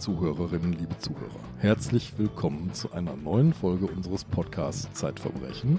[0.00, 1.28] Zuhörerinnen, liebe Zuhörer,
[1.58, 5.78] herzlich willkommen zu einer neuen Folge unseres Podcasts Zeitverbrechen,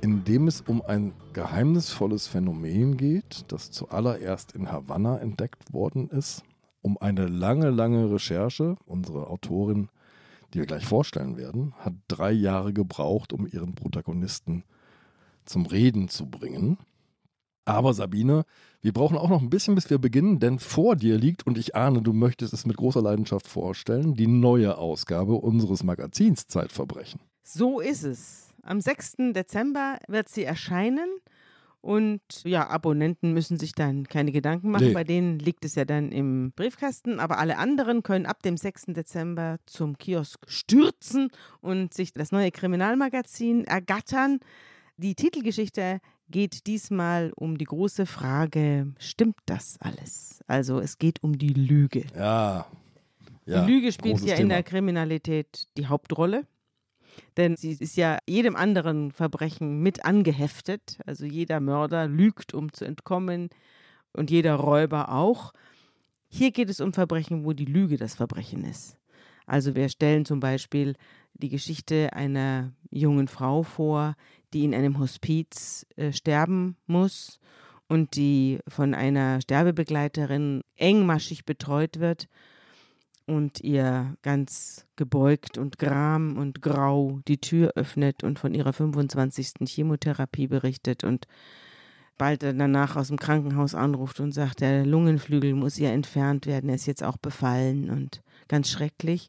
[0.00, 6.44] in dem es um ein geheimnisvolles Phänomen geht, das zuallererst in Havanna entdeckt worden ist,
[6.82, 8.76] um eine lange, lange Recherche.
[8.86, 9.88] Unsere Autorin,
[10.54, 14.62] die wir gleich vorstellen werden, hat drei Jahre gebraucht, um ihren Protagonisten
[15.46, 16.78] zum Reden zu bringen.
[17.64, 18.44] Aber Sabine,
[18.82, 21.74] wir brauchen auch noch ein bisschen, bis wir beginnen, denn vor dir liegt, und ich
[21.74, 27.20] ahne, du möchtest es mit großer Leidenschaft vorstellen, die neue Ausgabe unseres Magazins Zeitverbrechen.
[27.42, 28.54] So ist es.
[28.62, 29.32] Am 6.
[29.32, 31.08] Dezember wird sie erscheinen.
[31.80, 34.88] Und ja, Abonnenten müssen sich dann keine Gedanken machen.
[34.88, 34.92] Nee.
[34.92, 37.20] Bei denen liegt es ja dann im Briefkasten.
[37.20, 38.86] Aber alle anderen können ab dem 6.
[38.86, 41.28] Dezember zum Kiosk stürzen
[41.60, 44.40] und sich das neue Kriminalmagazin ergattern.
[44.96, 50.40] Die Titelgeschichte geht diesmal um die große Frage, stimmt das alles?
[50.46, 52.04] Also es geht um die Lüge.
[52.14, 52.66] Ja.
[53.44, 54.54] ja die Lüge spielt ja in Thema.
[54.54, 56.46] der Kriminalität die Hauptrolle.
[57.36, 60.98] Denn sie ist ja jedem anderen Verbrechen mit angeheftet.
[61.06, 63.48] Also jeder Mörder lügt, um zu entkommen
[64.12, 65.52] und jeder Räuber auch.
[66.28, 68.98] Hier geht es um Verbrechen, wo die Lüge das Verbrechen ist.
[69.46, 70.94] Also wir stellen zum Beispiel
[71.34, 74.16] die Geschichte einer jungen Frau vor,
[74.56, 77.40] die in einem Hospiz äh, sterben muss
[77.88, 82.26] und die von einer Sterbebegleiterin engmaschig betreut wird
[83.26, 89.68] und ihr ganz gebeugt und gram und grau die Tür öffnet und von ihrer 25.
[89.68, 91.26] Chemotherapie berichtet und
[92.16, 96.76] bald danach aus dem Krankenhaus anruft und sagt, der Lungenflügel muss ihr entfernt werden, er
[96.76, 99.28] ist jetzt auch befallen und ganz schrecklich.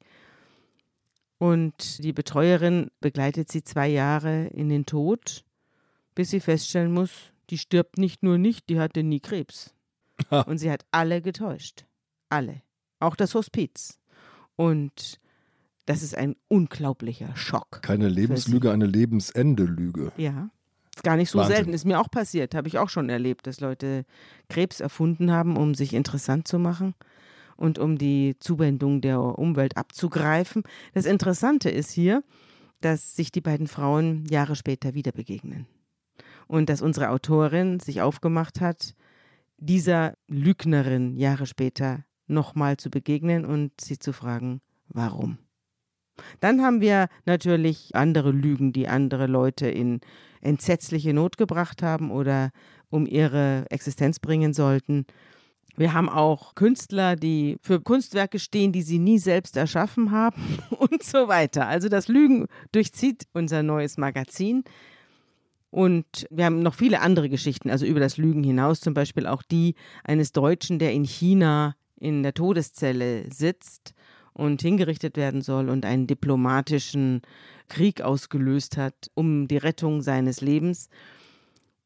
[1.37, 5.43] Und die Betreuerin begleitet sie zwei Jahre in den Tod,
[6.15, 7.11] bis sie feststellen muss,
[7.49, 9.73] die stirbt nicht nur nicht, die hatte nie Krebs.
[10.47, 11.85] Und sie hat alle getäuscht.
[12.29, 12.61] Alle.
[12.99, 13.99] Auch das Hospiz.
[14.55, 15.19] Und
[15.85, 17.81] das ist ein unglaublicher Schock.
[17.83, 20.11] Keine Lebenslüge, eine Lebensende-Lüge.
[20.17, 20.49] Ja.
[20.95, 21.55] Ist gar nicht so Wahnsinn.
[21.55, 21.73] selten.
[21.73, 22.55] Ist mir auch passiert.
[22.55, 24.03] Habe ich auch schon erlebt, dass Leute
[24.49, 26.95] Krebs erfunden haben, um sich interessant zu machen
[27.57, 30.63] und um die Zuwendung der Umwelt abzugreifen.
[30.93, 32.23] Das Interessante ist hier,
[32.81, 35.67] dass sich die beiden Frauen Jahre später wieder begegnen.
[36.47, 38.95] Und dass unsere Autorin sich aufgemacht hat,
[39.57, 45.39] dieser Lügnerin Jahre später nochmal zu begegnen und sie zu fragen, warum.
[46.39, 50.01] Dann haben wir natürlich andere Lügen, die andere Leute in
[50.41, 52.51] entsetzliche Not gebracht haben oder
[52.89, 55.05] um ihre Existenz bringen sollten.
[55.77, 61.03] Wir haben auch Künstler, die für Kunstwerke stehen, die sie nie selbst erschaffen haben und
[61.03, 61.67] so weiter.
[61.67, 64.63] Also das Lügen durchzieht unser neues Magazin.
[65.69, 69.43] Und wir haben noch viele andere Geschichten, also über das Lügen hinaus, zum Beispiel auch
[69.43, 73.93] die eines Deutschen, der in China in der Todeszelle sitzt
[74.33, 77.21] und hingerichtet werden soll und einen diplomatischen
[77.67, 80.89] Krieg ausgelöst hat, um die Rettung seines Lebens.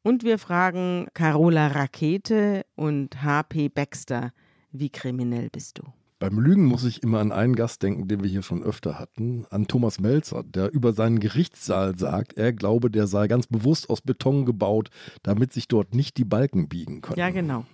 [0.02, 4.32] Und wir fragen Carola Rakete und HP Baxter,
[4.72, 5.84] wie kriminell bist du?
[6.18, 9.44] Beim Lügen muss ich immer an einen Gast denken, den wir hier schon öfter hatten,
[9.50, 14.00] an Thomas Melzer, der über seinen Gerichtssaal sagt, er glaube, der sei ganz bewusst aus
[14.00, 14.90] Beton gebaut,
[15.22, 17.18] damit sich dort nicht die Balken biegen können.
[17.18, 17.64] Ja, genau.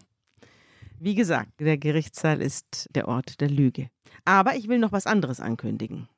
[0.99, 3.89] Wie gesagt, der Gerichtssaal ist der Ort der Lüge.
[4.25, 6.09] Aber ich will noch was anderes ankündigen.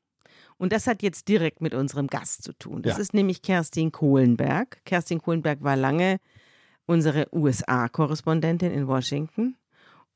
[0.60, 2.82] Und das hat jetzt direkt mit unserem Gast zu tun.
[2.82, 3.00] Das Ja.
[3.00, 4.84] ist nämlich Kerstin Kohlenberg.
[4.84, 6.18] Kerstin Kohlenberg war lange
[6.84, 9.56] unsere USA-Korrespondentin in Washington.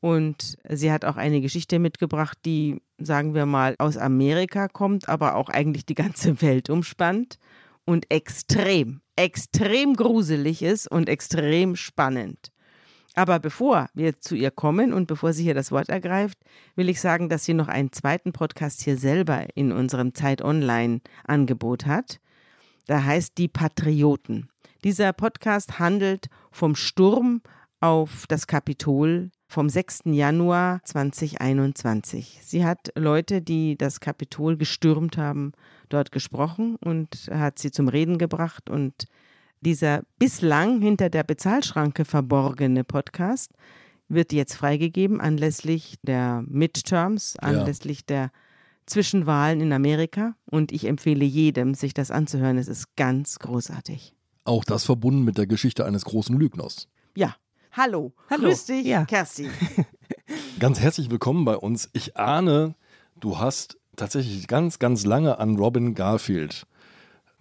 [0.01, 5.37] Und sie hat auch eine Geschichte mitgebracht, die, sagen wir mal, aus Amerika kommt, aber
[5.37, 7.39] auch eigentlich die ganze Welt umspannt
[7.87, 12.51] und extrem, extrem gruselig ist und extrem spannend.
[13.15, 16.39] Aber bevor wir zu ihr kommen und bevor sie hier das Wort ergreift,
[16.75, 21.01] will ich sagen, dass sie noch einen zweiten Podcast hier selber in unserem Zeit Online
[21.25, 22.21] Angebot hat.
[22.87, 24.49] Da heißt Die Patrioten.
[24.83, 27.41] Dieser Podcast handelt vom Sturm
[27.81, 30.01] auf das Kapitol vom 6.
[30.07, 32.41] Januar 2021.
[32.43, 35.53] Sie hat Leute, die das Kapitol gestürmt haben,
[35.89, 39.07] dort gesprochen und hat sie zum Reden gebracht und
[39.61, 43.51] dieser bislang hinter der Bezahlschranke verborgene Podcast
[44.09, 47.49] wird jetzt freigegeben anlässlich der Midterms, Ja.
[47.49, 48.31] anlässlich der
[48.87, 50.35] Zwischenwahlen in Amerika.
[50.51, 52.59] Und ich empfehle jedem, sich das anzuhören.
[52.59, 54.15] Es ist ganz großartig.
[54.45, 56.89] Auch das verbunden mit der Geschichte eines großen Lügners.
[57.17, 57.35] Ja.
[57.73, 58.13] Hallo.
[58.29, 58.43] Hallo.
[58.49, 59.05] Grüß dich, Ja.
[59.07, 59.51] Kerstin.
[60.61, 61.89] Ganz herzlich willkommen bei uns.
[61.93, 62.75] Ich ahne,
[63.19, 66.67] du hast tatsächlich ganz, ganz lange an Robin Garfield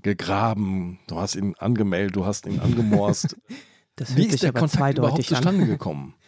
[0.03, 0.99] gegraben.
[1.07, 3.35] Du hast ihn angemeldet, du hast ihn angemorst.
[3.95, 5.25] Das Wie ist der Kontakt überhaupt an.
[5.25, 6.15] zustande gekommen?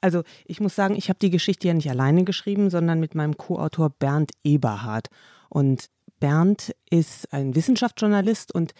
[0.00, 3.36] Also ich muss sagen, ich habe die Geschichte ja nicht alleine geschrieben, sondern mit meinem
[3.36, 5.08] Co-Autor Bernd Eberhardt.
[5.50, 8.72] Und Bernd ist ein Wissenschaftsjournalist und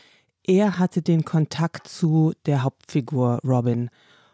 [0.44, 3.90] er hatte den Kontakt zu der Hauptfigur Robin.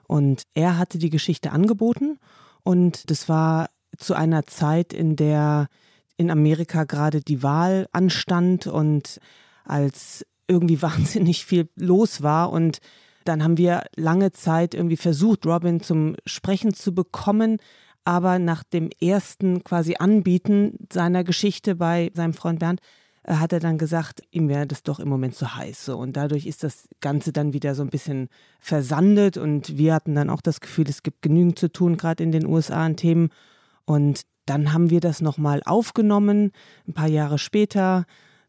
[0.06, 2.18] Und er hatte die Geschichte angeboten
[2.62, 3.68] und das war
[3.98, 5.68] zu einer Zeit, in der
[6.16, 9.20] in Amerika gerade die Wahl anstand und
[9.68, 12.80] als irgendwie wahnsinnig viel los war und
[13.24, 17.58] dann haben wir lange Zeit irgendwie versucht, Robin zum Sprechen zu bekommen,
[18.04, 22.80] aber nach dem ersten quasi Anbieten seiner Geschichte bei seinem Freund Bernd
[23.24, 25.84] äh, hat er dann gesagt, ihm wäre das doch im Moment zu heiß.
[25.84, 25.98] So.
[25.98, 28.30] Und dadurch ist das Ganze dann wieder so ein bisschen
[28.60, 32.32] versandet und wir hatten dann auch das Gefühl, es gibt genügend zu tun, gerade in
[32.32, 33.28] den USA an Themen.
[33.84, 36.52] Und dann haben wir das nochmal aufgenommen,
[36.86, 38.06] ein paar Jahre später.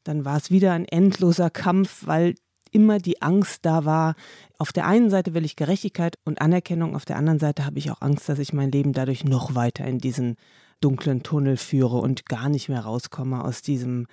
[0.10, 2.34] Dann war es wieder ein endloser Kampf, weil
[2.72, 4.16] immer die Angst da war.
[4.58, 7.92] Auf der einen Seite will ich Gerechtigkeit und Anerkennung, auf der anderen Seite habe ich
[7.92, 10.38] auch Angst, dass ich mein Leben dadurch noch weiter in diesen
[10.82, 14.08] dunklen Tunnel führe und gar nicht mehr rauskomme aus diesem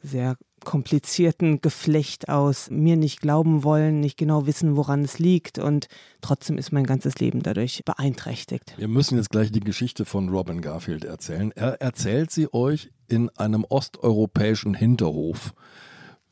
[0.00, 5.88] sehr komplizierten Geflecht aus mir nicht glauben wollen, nicht genau wissen, woran es liegt und
[6.20, 8.74] trotzdem ist mein ganzes Leben dadurch beeinträchtigt.
[8.76, 11.52] Wir müssen jetzt gleich die Geschichte von Robin Garfield erzählen.
[11.52, 15.54] Er erzählt sie euch in einem osteuropäischen Hinterhof,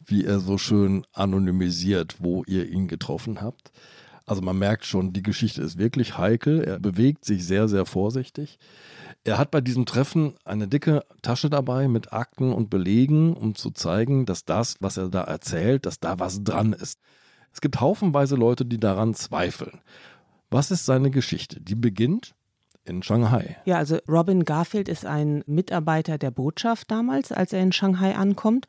[0.04, 3.70] wie er so schön anonymisiert, wo ihr ihn getroffen habt.
[4.30, 6.62] Also man merkt schon, die Geschichte ist wirklich heikel.
[6.62, 8.60] Er bewegt sich sehr, sehr vorsichtig.
[9.24, 13.72] Er hat bei diesem Treffen eine dicke Tasche dabei mit Akten und Belegen, um zu
[13.72, 17.00] zeigen, dass das, was er da erzählt, dass da was dran ist.
[17.52, 19.80] Es gibt haufenweise Leute, die daran zweifeln.
[20.48, 21.60] Was ist seine Geschichte?
[21.60, 22.36] Die beginnt
[22.84, 23.56] in Shanghai.
[23.64, 28.68] Ja, also Robin Garfield ist ein Mitarbeiter der Botschaft damals, als er in Shanghai ankommt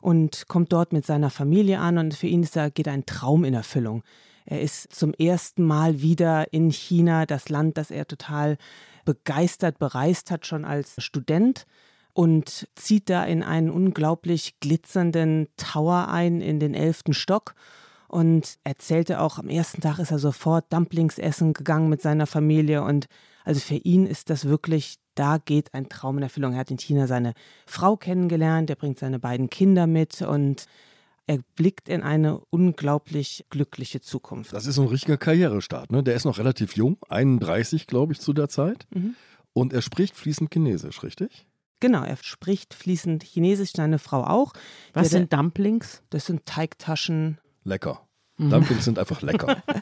[0.00, 3.44] und kommt dort mit seiner Familie an und für ihn ist da, geht ein Traum
[3.44, 4.02] in Erfüllung.
[4.44, 8.56] Er ist zum ersten Mal wieder in China, das Land, das er total
[9.04, 11.66] begeistert bereist hat, schon als Student
[12.12, 17.54] und zieht da in einen unglaublich glitzernden Tower ein, in den elften Stock
[18.08, 22.82] und erzählte auch, am ersten Tag ist er sofort Dumplings essen gegangen mit seiner Familie
[22.82, 23.06] und
[23.44, 26.52] also für ihn ist das wirklich, da geht ein Traum in Erfüllung.
[26.52, 27.34] Er hat in China seine
[27.66, 30.66] Frau kennengelernt, er bringt seine beiden Kinder mit und
[31.26, 34.52] er blickt in eine unglaublich glückliche Zukunft.
[34.52, 35.92] Das ist so ein richtiger Karrierestart.
[35.92, 36.02] Ne?
[36.02, 38.86] Der ist noch relativ jung, 31, glaube ich, zu der Zeit.
[38.90, 39.14] Mhm.
[39.52, 41.46] Und er spricht fließend Chinesisch, richtig?
[41.80, 44.52] Genau, er spricht fließend Chinesisch, seine Frau auch.
[44.92, 46.02] Was der, sind Dumplings?
[46.10, 47.38] Das sind Teigtaschen.
[47.64, 48.06] Lecker.
[48.38, 48.50] Mhm.
[48.50, 49.62] Dumplings sind einfach lecker.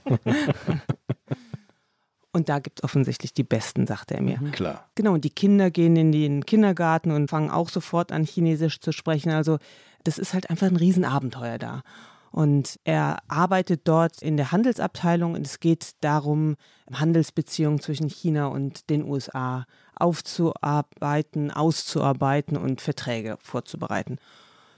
[2.32, 4.40] Und da gibt es offensichtlich die besten, sagte er mir.
[4.40, 4.52] Mhm.
[4.52, 4.88] Klar.
[4.94, 8.93] Genau, und die Kinder gehen in den Kindergarten und fangen auch sofort an, Chinesisch zu
[8.93, 9.31] sprechen.
[9.31, 9.58] Also
[10.05, 11.82] das ist halt einfach ein Riesenabenteuer da.
[12.31, 16.56] Und er arbeitet dort in der Handelsabteilung und es geht darum,
[16.93, 19.67] Handelsbeziehungen zwischen China und den USA
[19.97, 24.19] aufzuarbeiten, auszuarbeiten und Verträge vorzubereiten.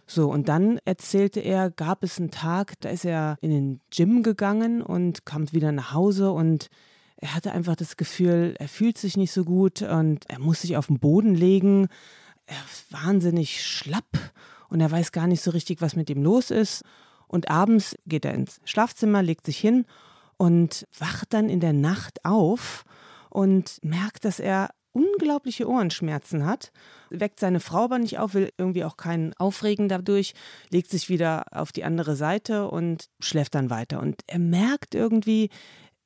[0.06, 4.22] So, und dann erzählte er, gab es einen Tag, da ist er in den Gym
[4.22, 6.68] gegangen und kam wieder nach Hause und
[7.16, 10.76] er hatte einfach das Gefühl, er fühlt sich nicht so gut und er muss sich
[10.76, 11.88] auf den Boden legen.
[12.46, 14.18] Er ist wahnsinnig schlapp
[14.72, 16.82] und er weiß gar nicht so richtig, was mit ihm los ist.
[17.28, 19.84] Und abends geht er ins Schlafzimmer, legt sich hin
[20.38, 22.84] und wacht dann in der Nacht auf
[23.28, 26.72] und merkt, dass er unglaubliche Ohrenschmerzen hat,
[27.10, 30.34] weckt seine Frau aber nicht auf, will irgendwie auch keinen aufregen dadurch,
[30.70, 34.00] legt sich wieder auf die andere Seite und schläft dann weiter.
[34.00, 35.50] Und er merkt irgendwie,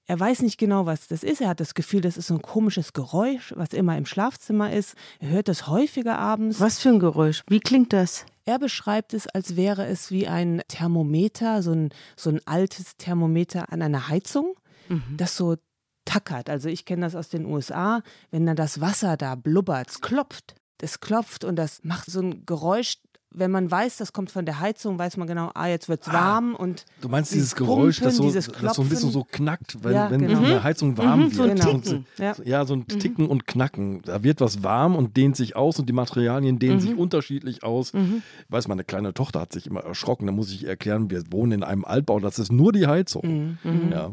[0.07, 1.41] er weiß nicht genau, was das ist.
[1.41, 4.95] Er hat das Gefühl, das ist so ein komisches Geräusch, was immer im Schlafzimmer ist.
[5.21, 6.61] Er hört das häufiger abends.
[6.61, 7.43] Was für ein Geräusch?
[7.49, 8.27] Wie klingt das?
[8.47, 13.73] Er beschreibt es, als wäre es wie ein Thermometer, so ein, so ein altes Thermometer
[13.73, 14.55] an einer Heizung,
[14.89, 15.17] mhm.
[15.17, 15.57] das so
[16.05, 16.49] tackert.
[16.49, 20.55] Also ich kenne das aus den USA, wenn dann das Wasser da blubbert, es klopft.
[20.79, 22.99] Das klopft und das macht so ein Geräusch,
[23.37, 26.09] wenn man weiß, das kommt von der Heizung, weiß man genau, ah, jetzt wird es
[26.09, 26.87] ah, warm ah, und.
[27.03, 30.27] Du meinst dieses Geräusch, das, so, das so ein bisschen so knackt, wenn, ja, wenn
[30.27, 30.41] genau.
[30.41, 31.63] die Heizung warm mhm, wird.
[31.63, 32.03] So genau.
[32.19, 32.35] Ja.
[32.45, 32.65] ja.
[32.65, 32.99] so ein mhm.
[32.99, 34.01] Ticken und Knacken.
[34.03, 36.81] Da wird was warm und dehnt sich aus und die Materialien dehnen mhm.
[36.81, 37.93] sich unterschiedlich aus.
[37.93, 38.23] Mhm.
[38.47, 40.27] Ich weiß, meine kleine Tochter hat sich immer erschrocken.
[40.27, 43.59] Da muss ich erklären, wir wohnen in einem Altbau, das ist nur die Heizung.
[43.63, 43.71] Mhm.
[43.71, 43.93] Mhm.
[43.93, 44.11] Ja.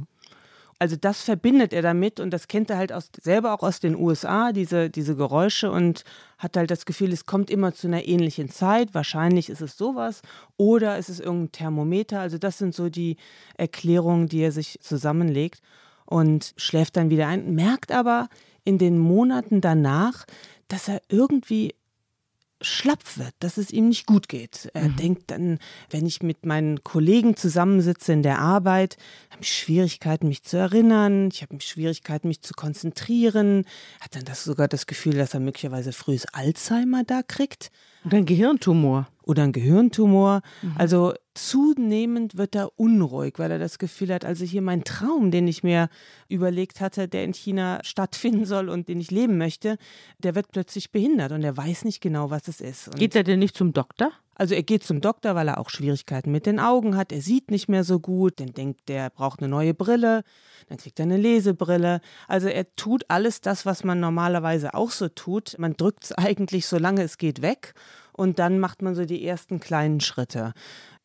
[0.84, 3.96] Also das verbindet er damit und das kennt er halt aus, selber auch aus den
[3.96, 6.04] USA, diese, diese Geräusche und
[6.38, 8.94] hat halt das Gefühl, es kommt immer zu einer ähnlichen Zeit.
[8.94, 10.22] Wahrscheinlich ist es sowas
[10.58, 12.20] oder ist es irgendein Thermometer.
[12.20, 13.16] Also das sind so die
[13.56, 15.62] Erklärungen, die er sich zusammenlegt
[16.06, 18.28] und schläft dann wieder ein, merkt aber
[18.66, 20.26] in den Monaten danach,
[20.68, 21.76] dass er irgendwie
[22.64, 24.70] schlapp wird, dass es ihm nicht gut geht.
[24.74, 24.96] Er Mhm.
[24.96, 28.98] denkt dann, wenn ich mit meinen Kollegen zusammensitze in der Arbeit,
[29.32, 33.66] habe ich Schwierigkeiten, mich zu erinnern, ich habe Schwierigkeiten, mich zu konzentrieren,
[34.00, 37.72] hat dann das sogar das Gefühl, dass er möglicherweise frühes Alzheimer da kriegt
[38.04, 39.08] Und ein Gehirntumor.
[39.24, 40.42] Oder ein Gehirntumor.
[40.62, 40.74] Mhm.
[40.78, 45.48] Also zunehmend wird er unruhig, weil er das Gefühl hat, also hier mein Traum, den
[45.48, 45.90] ich mir
[46.28, 49.78] überlegt hatte, der in China stattfinden soll und den ich leben möchte,
[50.20, 52.88] der wird plötzlich behindert und er weiß nicht genau, was es ist.
[52.88, 54.12] Und Geht er denn nicht zum Doktor?
[54.36, 57.12] also er geht zum Doktor, weil er auch Schwierigkeiten mit den Augen hat.
[57.12, 60.24] Er sieht nicht mehr so gut, dann denkt der braucht eine neue Brille,
[60.70, 62.02] dann kriegt er eine Lesebrille.
[62.28, 65.56] Also er tut alles das, was man normalerweise auch so tut.
[65.60, 67.74] Man drückt es eigentlich, solange es geht, weg
[68.14, 70.54] und dann macht man so die ersten kleinen Schritte.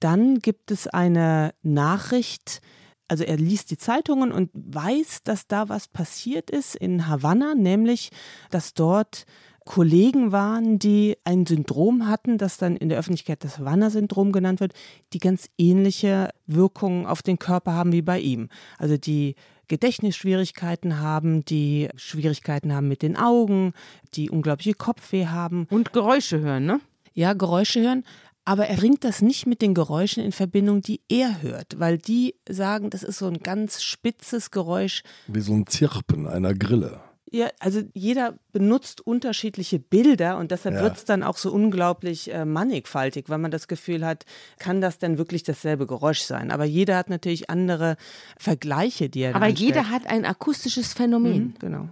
[0.00, 2.60] Dann gibt es eine Nachricht,
[3.08, 8.10] also er liest die Zeitungen und weiß, dass da was passiert ist in Havanna, nämlich
[8.50, 9.24] dass dort
[9.68, 14.72] Kollegen waren, die ein Syndrom hatten, das dann in der Öffentlichkeit das Havanna-Syndrom genannt wird,
[15.12, 18.48] die ganz ähnliche Wirkungen auf den Körper haben wie bei ihm.
[18.78, 19.34] Also die
[19.68, 23.74] Gedächtnisschwierigkeiten haben, die Schwierigkeiten haben mit den Augen,
[24.14, 25.66] die unglaubliche Kopfweh haben.
[25.70, 26.80] Und Geräusche hören, ne?
[27.18, 28.04] Ja, Geräusche hören.
[28.44, 32.34] Aber er bringt das nicht mit den Geräuschen in Verbindung, die er hört, weil die
[32.48, 37.00] sagen, das ist so ein ganz spitzes Geräusch, Wie so ein Zirpen einer Grille.
[37.30, 40.80] Ja, also jeder benutzt unterschiedliche Bilder und deshalb Ja.
[40.84, 44.24] wird es dann auch so unglaublich äh, mannigfaltig, weil man das Gefühl hat,
[44.58, 46.50] kann das denn wirklich dasselbe Geräusch sein?
[46.50, 47.96] Aber jeder hat natürlich andere
[48.38, 49.90] Vergleiche, die er Aber jeder stellt.
[49.90, 51.48] hat ein akustisches Phänomen.
[51.48, 51.88] Mhm, genau.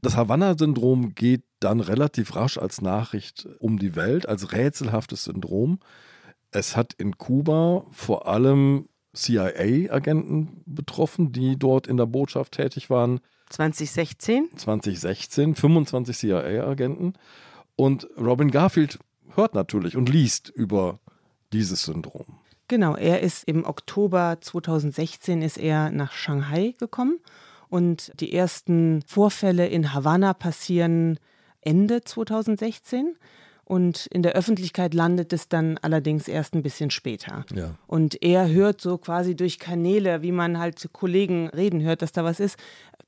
[0.00, 5.78] Das Havanna-Syndrom geht dann relativ rasch als Nachricht um die Welt, als rätselhaftes Syndrom.
[6.50, 13.20] Es hat in Kuba vor allem CIA-Agenten betroffen, die dort in der Botschaft tätig waren.
[13.50, 14.48] 2016.
[14.56, 17.14] 2016, 25 CIA-Agenten.
[17.76, 18.98] Und Robin Garfield
[19.34, 20.98] hört natürlich und liest über
[21.52, 22.38] dieses Syndrom.
[22.68, 27.18] Genau, er ist im Oktober 2016 ist er nach Shanghai gekommen
[27.72, 31.18] und die ersten Vorfälle in Havanna passieren
[31.62, 33.16] Ende 2016
[33.64, 37.46] und in der Öffentlichkeit landet es dann allerdings erst ein bisschen später.
[37.54, 37.78] Ja.
[37.86, 42.12] Und er hört so quasi durch Kanäle, wie man halt zu Kollegen reden hört, dass
[42.12, 42.58] da was ist,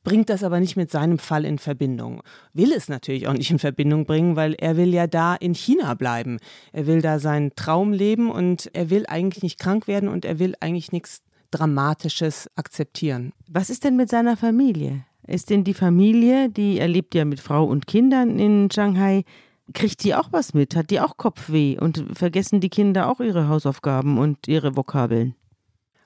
[0.03, 2.23] bringt das aber nicht mit seinem Fall in Verbindung.
[2.55, 5.93] Will es natürlich auch nicht in Verbindung bringen, weil er will ja da in China
[5.93, 6.39] bleiben.
[6.73, 10.39] Er will da seinen Traum leben und er will eigentlich nicht krank werden und er
[10.39, 11.21] will eigentlich nichts
[11.55, 13.33] Dramatisches akzeptieren.
[13.49, 15.05] Was ist denn mit seiner Familie?
[15.27, 19.25] Ist denn die Familie, die er lebt ja mit Frau und Kindern in Shanghai,
[19.73, 20.75] kriegt die auch was mit?
[20.75, 21.79] Hat die auch Kopfweh?
[21.79, 25.35] Und vergessen die Kinder auch ihre Hausaufgaben und ihre Vokabeln?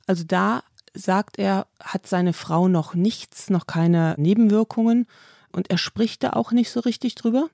[0.06, 0.62] Also da
[0.94, 5.06] sagt er, hat seine Frau noch nichts, noch keine Nebenwirkungen
[5.52, 7.48] und er spricht da auch nicht so richtig drüber.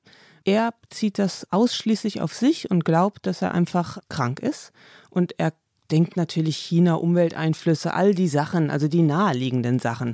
[0.44, 4.72] Er zieht das ausschließlich auf sich und glaubt, dass er einfach krank ist
[5.10, 5.52] und er
[5.94, 10.12] denkt natürlich China, Umwelteinflüsse, all die Sachen, also die naheliegenden Sachen.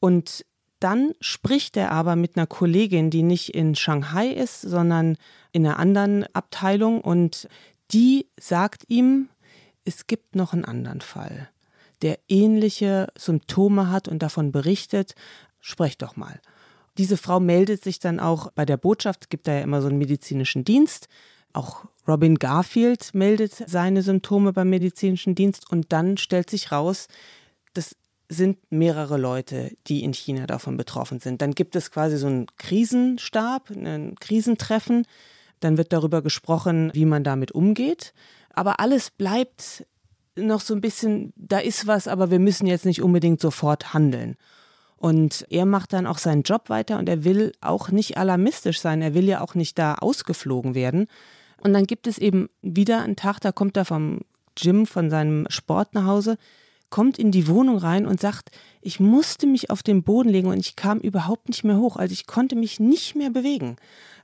[0.00, 0.44] Und
[0.80, 5.16] dann spricht er aber mit einer Kollegin, die nicht in Shanghai ist, sondern
[5.50, 7.48] in einer anderen Abteilung und
[7.90, 9.30] die sagt ihm,
[9.86, 11.48] es gibt noch einen anderen Fall,
[12.02, 15.14] der ähnliche Symptome hat und davon berichtet,
[15.58, 16.38] sprech doch mal.
[16.98, 19.96] Diese Frau meldet sich dann auch bei der Botschaft, gibt da ja immer so einen
[19.96, 21.08] medizinischen Dienst.
[21.52, 27.08] Auch Robin Garfield meldet seine Symptome beim medizinischen Dienst und dann stellt sich raus,
[27.74, 27.96] das
[28.28, 31.40] sind mehrere Leute, die in China davon betroffen sind.
[31.40, 35.06] Dann gibt es quasi so einen Krisenstab, ein Krisentreffen.
[35.60, 38.12] Dann wird darüber gesprochen, wie man damit umgeht.
[38.50, 39.86] Aber alles bleibt
[40.36, 44.36] noch so ein bisschen, da ist was, aber wir müssen jetzt nicht unbedingt sofort handeln.
[44.96, 49.00] Und er macht dann auch seinen Job weiter und er will auch nicht alarmistisch sein.
[49.00, 51.06] Er will ja auch nicht da ausgeflogen werden.
[51.62, 54.20] Und dann gibt es eben wieder einen Tag, da kommt er vom
[54.54, 56.36] Gym, von seinem Sport nach Hause,
[56.90, 58.50] kommt in die Wohnung rein und sagt,
[58.80, 61.96] ich musste mich auf den Boden legen und ich kam überhaupt nicht mehr hoch.
[61.96, 63.76] Also ich konnte mich nicht mehr bewegen.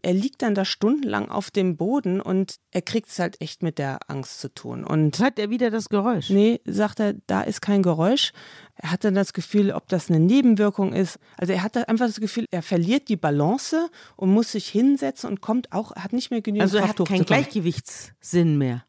[0.05, 3.79] Er liegt dann da stundenlang auf dem Boden und er kriegt es halt echt mit
[3.79, 4.85] der Angst zu tun.
[4.85, 6.29] Und Hört er wieder das Geräusch?
[6.29, 8.33] Nee, sagt er, da ist kein Geräusch.
[8.77, 11.19] Er hat dann das Gefühl, ob das eine Nebenwirkung ist.
[11.39, 15.41] Also er hat einfach das Gefühl, er verliert die Balance und muss sich hinsetzen und
[15.41, 17.25] kommt auch, hat nicht mehr genügend Also er hat keinen.
[17.25, 18.85] Gleichgewichtssinn mehr.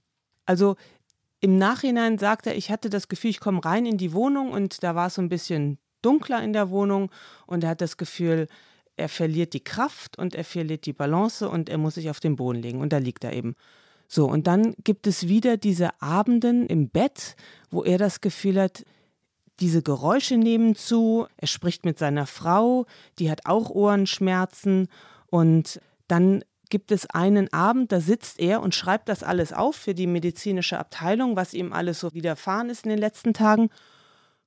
[0.45, 0.75] Also
[1.39, 4.83] im Nachhinein sagt er, ich hatte das Gefühl, ich komme rein in die Wohnung und
[4.83, 7.09] da war es so ein bisschen dunkler in der Wohnung
[7.47, 8.47] und er hat das Gefühl,
[8.97, 12.35] er verliert die Kraft und er verliert die Balance und er muss sich auf den
[12.35, 13.55] Boden legen und da liegt er eben.
[14.07, 17.35] So, und dann gibt es wieder diese Abenden im Bett,
[17.71, 18.85] wo er das Gefühl hat,
[19.59, 21.27] diese Geräusche nehmen zu.
[21.37, 22.85] Er spricht mit seiner Frau,
[23.19, 24.87] die hat auch Ohrenschmerzen
[25.27, 29.93] und dann gibt es einen Abend, da sitzt er und schreibt das alles auf für
[29.93, 33.69] die medizinische Abteilung, was ihm alles so widerfahren ist in den letzten Tagen.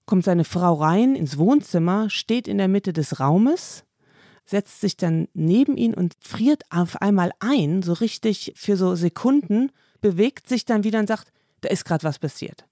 [0.04, 3.84] Kommt seine Frau rein ins Wohnzimmer, steht in der Mitte des Raumes,
[4.48, 9.70] setzt sich dann neben ihn und friert auf einmal ein, so richtig für so Sekunden,
[10.00, 12.64] bewegt sich dann wieder und sagt, da ist gerade was passiert.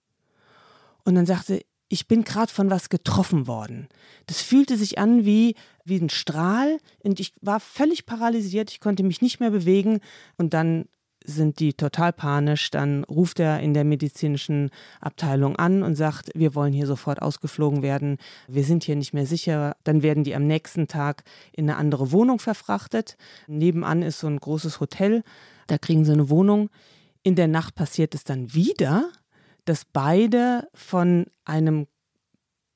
[1.05, 3.89] Und dann sagte, ich bin gerade von was getroffen worden.
[4.27, 5.55] Das fühlte sich an wie,
[5.85, 10.01] wie ein Strahl und ich war völlig paralysiert, ich konnte mich nicht mehr bewegen
[10.37, 10.87] und dann
[11.27, 12.71] sind die total panisch.
[12.71, 17.83] Dann ruft er in der medizinischen Abteilung an und sagt, wir wollen hier sofort ausgeflogen
[17.83, 18.19] werden.
[18.49, 19.77] Wir sind hier nicht mehr sicher.
[19.85, 23.17] Dann werden die am nächsten Tag in eine andere Wohnung verfrachtet.
[23.47, 25.23] Nebenan ist so ein großes Hotel.
[25.67, 26.71] Da kriegen sie eine Wohnung.
[27.23, 29.11] In der Nacht passiert es dann wieder
[29.67, 31.87] dass beide von einem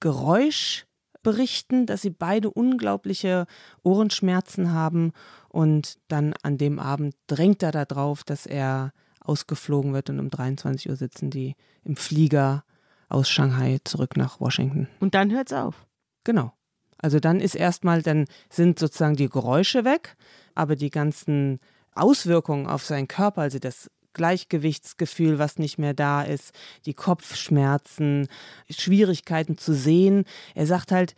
[0.00, 0.86] Geräusch
[1.22, 3.46] berichten, dass sie beide unglaubliche
[3.82, 5.12] Ohrenschmerzen haben
[5.50, 10.88] und dann an dem Abend drängt er darauf, dass er ausgeflogen wird und um 23
[10.88, 12.64] Uhr sitzen die im Flieger
[13.08, 14.88] aus Shanghai zurück nach Washington.
[15.00, 15.86] Und dann hört es auf.
[16.24, 16.52] Genau.
[16.98, 20.16] Also dann ist erstmal, dann sind sozusagen die Geräusche weg,
[20.54, 21.58] aber die ganzen
[21.94, 26.52] Auswirkungen auf seinen Körper, also das Gleichgewichtsgefühl, was nicht mehr da ist,
[26.86, 28.28] die Kopfschmerzen,
[28.68, 30.24] Schwierigkeiten zu sehen.
[30.54, 31.14] Er sagt halt,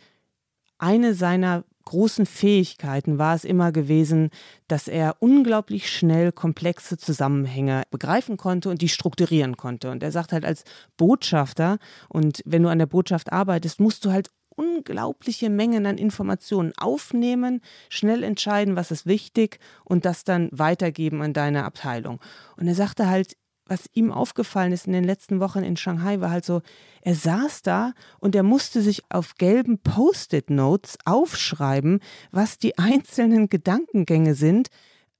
[0.77, 4.29] eine seiner großen Fähigkeiten war es immer gewesen,
[4.67, 9.91] dass er unglaublich schnell komplexe Zusammenhänge begreifen konnte und die strukturieren konnte.
[9.91, 10.63] Und er sagt halt als
[10.97, 11.77] Botschafter,
[12.09, 17.61] und wenn du an der Botschaft arbeitest, musst du halt unglaubliche Mengen an Informationen aufnehmen,
[17.89, 22.19] schnell entscheiden, was ist wichtig und das dann weitergeben an deine Abteilung.
[22.57, 26.31] Und er sagte halt, was ihm aufgefallen ist in den letzten Wochen in Shanghai, war
[26.31, 26.61] halt so,
[27.01, 31.99] er saß da und er musste sich auf gelben Post-it-Notes aufschreiben,
[32.31, 34.69] was die einzelnen Gedankengänge sind,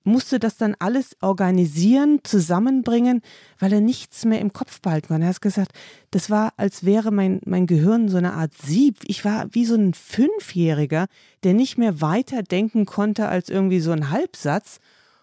[0.03, 3.21] musste das dann alles organisieren, zusammenbringen,
[3.57, 5.23] weil er nichts mehr im Kopf behalten konnte.
[5.23, 5.71] Er hat gesagt,
[6.11, 8.97] das war, als wäre mein, mein Gehirn so eine Art Sieb.
[9.05, 11.07] Ich war wie so ein Fünfjähriger,
[11.43, 14.79] der nicht mehr weiter denken konnte als irgendwie so ein Halbsatz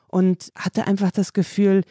[0.08, 1.82] und hatte einfach das Gefühl,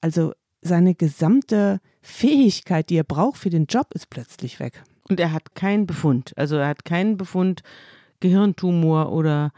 [0.00, 4.82] also seine gesamte Fähigkeit, die er braucht für den Job, ist plötzlich weg.
[5.08, 6.32] Und er hat keinen Befund.
[6.36, 7.62] Also er hat keinen Befund
[8.20, 9.52] Gehirntumor oder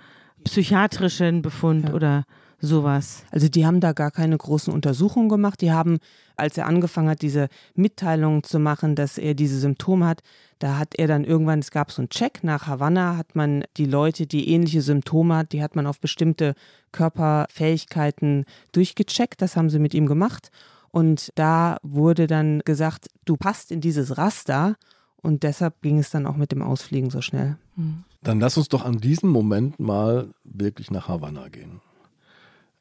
[0.44, 1.94] psychiatrischen Befund ja.
[1.94, 2.24] oder
[2.62, 3.24] sowas.
[3.30, 5.60] Also die haben da gar keine großen Untersuchungen gemacht.
[5.60, 5.98] Die haben,
[6.36, 10.22] als er angefangen hat, diese Mitteilungen zu machen, dass er diese Symptome hat,
[10.60, 13.84] da hat er dann irgendwann, es gab so einen Check nach Havanna, hat man die
[13.84, 16.54] Leute, die ähnliche Symptome hat, die hat man auf bestimmte
[16.92, 19.42] Körperfähigkeiten durchgecheckt.
[19.42, 20.50] Das haben sie mit ihm gemacht.
[20.92, 24.76] Und da wurde dann gesagt, du passt in dieses Raster.
[25.16, 27.56] Und deshalb ging es dann auch mit dem Ausfliegen so schnell.
[28.22, 31.80] Dann lass uns doch an diesem Moment mal wirklich nach Havanna gehen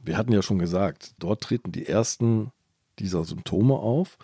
[0.03, 2.51] wir hatten ja schon gesagt, dort treten die ersten
[2.99, 4.17] dieser Symptome auf.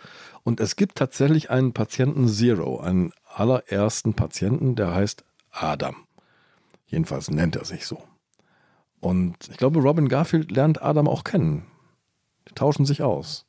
[0.44, 5.96] Und es gibt tatsächlich einen Patienten Zero, einen allerersten Patienten, der heißt Adam.
[6.86, 8.02] Jedenfalls nennt er sich so.
[9.00, 11.64] Und ich glaube, Robin Garfield lernt Adam auch kennen.
[12.48, 13.46] Die tauschen sich aus.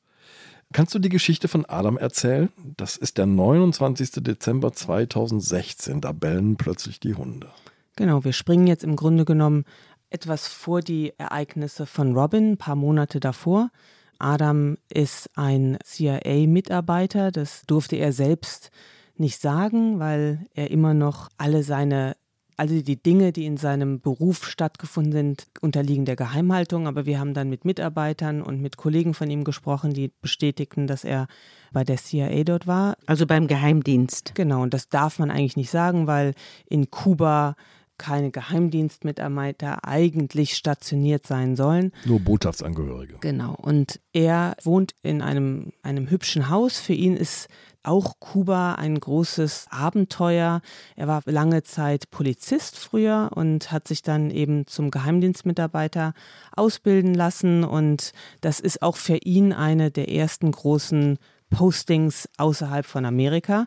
[0.71, 2.49] Kannst du die Geschichte von Adam erzählen?
[2.77, 4.23] Das ist der 29.
[4.23, 5.99] Dezember 2016.
[6.01, 7.49] Da bellen plötzlich die Hunde.
[7.95, 9.65] Genau, wir springen jetzt im Grunde genommen
[10.11, 13.71] etwas vor die Ereignisse von Robin, ein paar Monate davor.
[14.19, 18.69] Adam ist ein CIA-Mitarbeiter, das durfte er selbst
[19.15, 22.15] nicht sagen, weil er immer noch alle seine,
[22.59, 26.87] also die Dinge, die in seinem Beruf stattgefunden sind, unterliegen der Geheimhaltung.
[26.87, 31.05] Aber wir haben dann mit Mitarbeitern und mit Kollegen von ihm gesprochen, die bestätigten, dass
[31.05, 31.27] er
[31.71, 32.97] bei der CIA dort war.
[33.05, 34.33] Also beim Geheimdienst.
[34.35, 36.33] Genau, und das darf man eigentlich nicht sagen, weil
[36.67, 37.55] in Kuba
[37.97, 41.91] keine Geheimdienstmitarbeiter eigentlich stationiert sein sollen.
[42.05, 43.17] Nur Botschaftsangehörige.
[43.21, 43.55] Genau.
[43.55, 46.79] Und er wohnt in einem, einem hübschen Haus.
[46.79, 47.47] Für ihn ist
[47.89, 50.61] auch Kuba ein großes Abenteuer.
[50.95, 56.13] Er war lange Zeit Polizist früher und hat sich dann eben zum Geheimdienstmitarbeiter
[56.55, 57.63] ausbilden lassen.
[57.63, 61.17] Und das ist auch für ihn eine der ersten großen
[61.49, 63.65] Postings außerhalb von Amerika.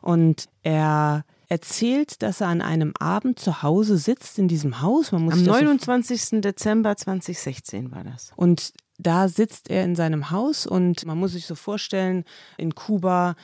[0.00, 5.12] Und er erzählt, dass er an einem Abend zu Hause sitzt in diesem Haus.
[5.12, 6.24] Am 29.
[6.24, 8.32] So Dezember 2016 war das.
[8.36, 12.24] Und da sitzt er in seinem Haus und man muss sich so vorstellen,
[12.56, 13.36] in Kuba,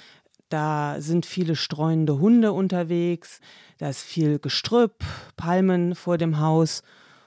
[0.49, 3.41] da sind viele streunende Hunde unterwegs,
[3.79, 5.05] da ist viel Gestrüpp,
[5.37, 6.83] Palmen vor dem Haus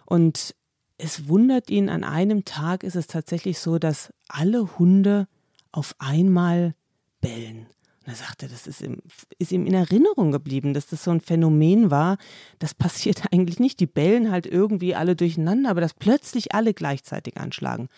[0.05, 0.55] und
[0.97, 5.27] es wundert ihn, an einem Tag ist es tatsächlich so, dass alle Hunde
[5.71, 6.73] auf einmal
[7.19, 7.67] bellen.
[8.05, 8.99] Und er sagte, das ist ihm,
[9.39, 12.17] ist ihm in Erinnerung geblieben, dass das so ein Phänomen war.
[12.59, 13.79] Das passiert eigentlich nicht.
[13.79, 17.89] Die bellen halt irgendwie alle durcheinander, aber dass plötzlich alle gleichzeitig anschlagen.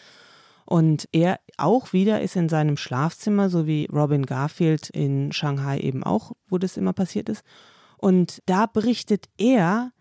[0.65, 6.03] Und er auch wieder ist in seinem Schlafzimmer, so wie Robin Garfield in Shanghai eben
[6.03, 7.43] auch, wo das immer passiert ist.
[7.97, 9.91] Und da berichtet er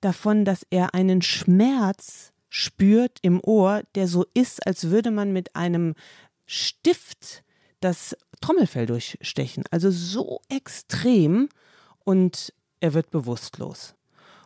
[0.00, 5.54] davon, dass er einen Schmerz spürt im Ohr, der so ist, als würde man mit
[5.56, 5.94] einem
[6.44, 7.44] Stift
[7.80, 9.64] das Trommelfell durchstechen.
[9.70, 11.48] Also so extrem
[12.04, 13.94] und er wird bewusstlos.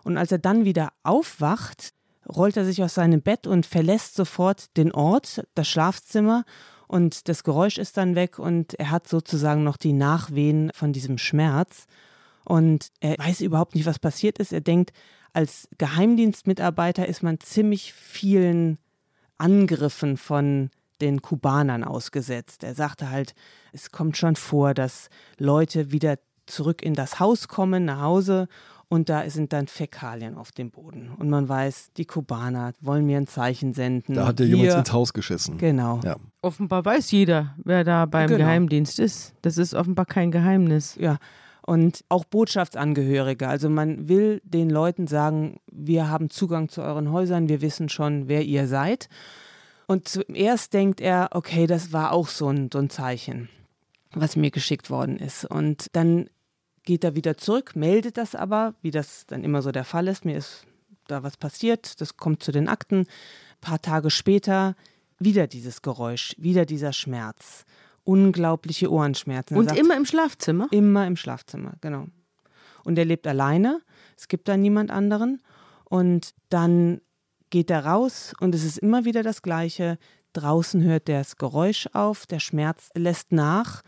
[0.05, 1.93] Und als er dann wieder aufwacht,
[2.29, 6.45] rollt er sich aus seinem Bett und verlässt sofort den Ort, das Schlafzimmer
[6.87, 11.19] und das Geräusch ist dann weg und er hat sozusagen noch die Nachwehen von diesem
[11.19, 11.87] Schmerz
[12.45, 14.53] und er weiß überhaupt nicht, was passiert ist.
[14.53, 14.93] Er denkt,
[15.33, 18.79] als Geheimdienstmitarbeiter ist man ziemlich vielen
[19.39, 22.65] Angriffen von den Kubanern ausgesetzt.
[22.65, 23.35] Er sagte halt,
[23.73, 25.09] es kommt schon vor, dass
[25.39, 28.49] Leute wieder zurück in das Haus kommen, nach Hause
[28.93, 31.13] und da sind dann Fäkalien auf dem Boden.
[31.17, 34.17] Und man weiß, die Kubaner wollen mir ein Zeichen senden.
[34.17, 35.59] Da hat ja jemand ins Haus geschissen.
[35.59, 36.01] Genau.
[36.03, 36.17] Ja.
[36.43, 38.41] Offenbar weiß jeder, wer da beim genau.
[38.41, 39.35] Geheimdienst ist.
[39.43, 40.97] Das ist offenbar kein Geheimnis.
[40.99, 41.19] Ja.
[41.65, 43.47] Und auch Botschaftsangehörige.
[43.47, 48.27] Also man will den Leuten sagen, wir haben Zugang zu euren Häusern, wir wissen schon,
[48.27, 49.09] wer ihr seid.
[49.91, 53.49] Und zuerst denkt er, okay, das war auch so ein, so ein Zeichen,
[54.13, 55.45] was mir geschickt worden ist.
[55.45, 56.31] Und dann
[56.85, 60.25] geht er wieder zurück, meldet das aber, wie das dann immer so der Fall ist.
[60.25, 60.65] Mir ist
[61.09, 62.99] da was passiert, das kommt zu den Akten.
[63.01, 63.07] Ein
[63.61, 64.77] paar Tage später
[65.19, 67.65] wieder dieses Geräusch, wieder dieser Schmerz.
[68.05, 69.57] Unglaubliche Ohrenschmerzen.
[69.57, 70.69] Und sagt, immer im Schlafzimmer?
[70.71, 72.07] Immer im Schlafzimmer, genau.
[72.85, 73.81] Und er lebt alleine,
[74.17, 75.43] es gibt da niemand anderen.
[75.83, 77.01] Und dann
[77.51, 79.99] geht er raus und es ist immer wieder das Gleiche.
[80.33, 83.83] Draußen hört das Geräusch auf, der Schmerz lässt nach.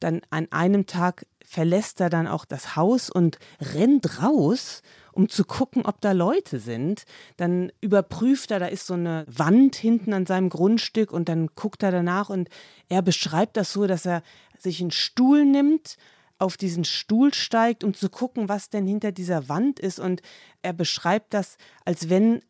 [0.00, 5.44] Dann an einem Tag verlässt er dann auch das Haus und rennt raus, um zu
[5.44, 7.04] gucken, ob da Leute sind.
[7.36, 11.82] Dann überprüft er, da ist so eine Wand hinten an seinem Grundstück und dann guckt
[11.82, 12.48] er danach und
[12.88, 14.22] er beschreibt das so, dass er
[14.58, 15.96] sich einen Stuhl nimmt,
[16.38, 20.00] auf diesen Stuhl steigt, um zu gucken, was denn hinter dieser Wand ist.
[20.00, 20.20] Und
[20.62, 22.42] er beschreibt das, als wenn,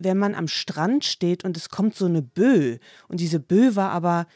[0.00, 2.80] wenn man am Strand steht und es kommt so eine Böe.
[3.08, 4.26] Und diese Böe war aber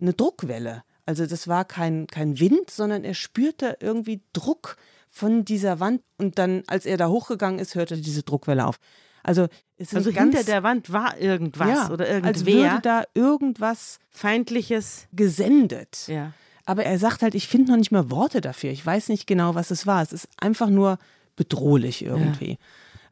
[0.00, 0.82] eine Druckwelle.
[1.06, 4.76] Also das war kein, kein Wind, sondern er spürte irgendwie Druck
[5.08, 8.78] von dieser Wand und dann, als er da hochgegangen ist, hörte diese Druckwelle auf.
[9.22, 12.28] Also, es also ganz, hinter der Wand war irgendwas ja, oder irgendwer.
[12.28, 16.08] Als würde da irgendwas Feindliches gesendet.
[16.08, 16.32] Ja.
[16.64, 18.70] Aber er sagt halt, ich finde noch nicht mehr Worte dafür.
[18.70, 20.02] Ich weiß nicht genau, was es war.
[20.02, 20.98] Es ist einfach nur
[21.36, 22.52] bedrohlich irgendwie.
[22.52, 22.56] Ja.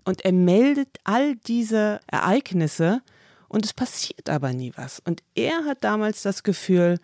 [0.05, 3.03] Und er meldet all diese Ereignisse
[3.49, 5.01] und es passiert aber nie was.
[5.01, 6.99] Und er hat damals das Gefühl,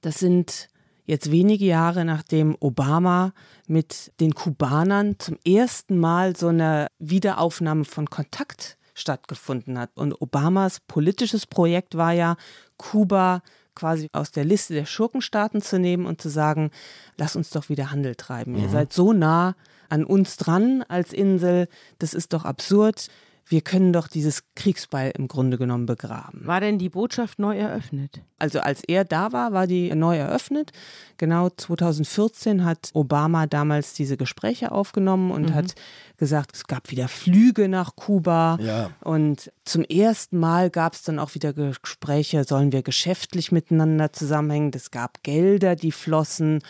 [0.00, 0.68] das sind
[1.04, 3.32] jetzt wenige Jahre nachdem Obama
[3.66, 9.90] mit den Kubanern zum ersten Mal so eine Wiederaufnahme von Kontakt stattgefunden hat.
[9.94, 12.36] Und Obamas politisches Projekt war ja,
[12.76, 13.42] Kuba
[13.74, 16.70] quasi aus der Liste der Schurkenstaaten zu nehmen und zu sagen,
[17.16, 18.52] lass uns doch wieder Handel treiben.
[18.52, 18.58] Mhm.
[18.58, 19.54] Ihr seid so nah
[19.92, 23.08] an uns dran als Insel, das ist doch absurd
[23.46, 26.46] wir können doch dieses Kriegsbeil im Grunde genommen begraben.
[26.46, 28.22] War denn die Botschaft neu eröffnet?
[28.38, 30.72] Also als er da war, war die neu eröffnet.
[31.18, 35.54] Genau 2014 hat Obama damals diese Gespräche aufgenommen und mhm.
[35.54, 35.74] hat
[36.16, 38.58] gesagt, es gab wieder Flüge nach Kuba.
[38.60, 38.90] Ja.
[39.00, 44.72] Und zum ersten Mal gab es dann auch wieder Gespräche, sollen wir geschäftlich miteinander zusammenhängen.
[44.74, 46.60] Es gab Gelder, die flossen.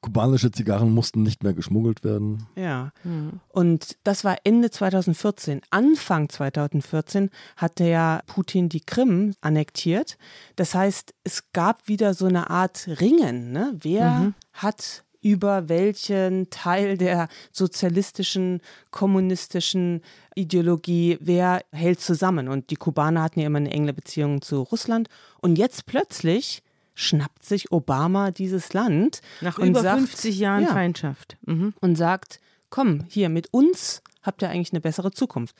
[0.00, 2.46] Kubanische Zigarren mussten nicht mehr geschmuggelt werden.
[2.54, 2.92] Ja.
[3.02, 3.40] Mhm.
[3.48, 5.62] Und das war Ende 2014.
[5.70, 10.16] Anfang 2014 hatte ja Putin die Krim annektiert.
[10.54, 13.50] Das heißt, es gab wieder so eine Art Ringen.
[13.50, 13.74] Ne?
[13.80, 14.34] Wer mhm.
[14.52, 20.02] hat über welchen Teil der sozialistischen, kommunistischen
[20.34, 22.48] Ideologie, wer hält zusammen.
[22.48, 25.08] Und die Kubaner hatten ja immer eine enge Beziehung zu Russland.
[25.40, 26.62] Und jetzt plötzlich
[26.98, 29.20] schnappt sich Obama dieses Land.
[29.40, 31.36] Nach über sagt, 50 Jahren ja, Feindschaft.
[31.46, 31.72] Mhm.
[31.80, 35.54] Und sagt, komm, hier, mit uns habt ihr eigentlich eine bessere Zukunft.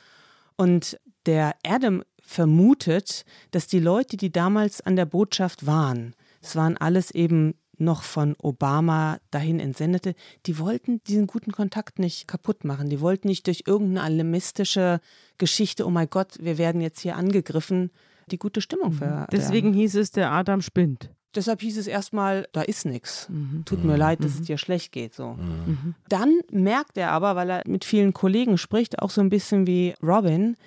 [0.57, 6.75] Und der Adam vermutet, dass die Leute, die damals an der Botschaft waren, es waren
[6.75, 12.89] alles eben noch von Obama dahin entsendete, die wollten diesen guten Kontakt nicht kaputt machen.
[12.89, 14.99] Die wollten nicht durch irgendeine alarmistische
[15.37, 17.91] Geschichte, oh mein Gott, wir werden jetzt hier angegriffen,
[18.29, 19.27] die gute Stimmung verderben.
[19.31, 21.09] Deswegen hieß es, der Adam spinnt.
[21.35, 23.29] Deshalb hieß es erstmal, da ist nichts.
[23.29, 23.63] Mhm.
[23.65, 23.99] Tut mir mhm.
[23.99, 24.41] leid, dass mhm.
[24.41, 25.13] es dir schlecht geht.
[25.13, 25.33] So.
[25.33, 25.63] Mhm.
[25.65, 25.95] mhm.
[26.07, 29.93] Dann merkt er aber, weil er mit vielen Kollegen spricht, auch so ein bisschen wie
[30.01, 30.57] Robin,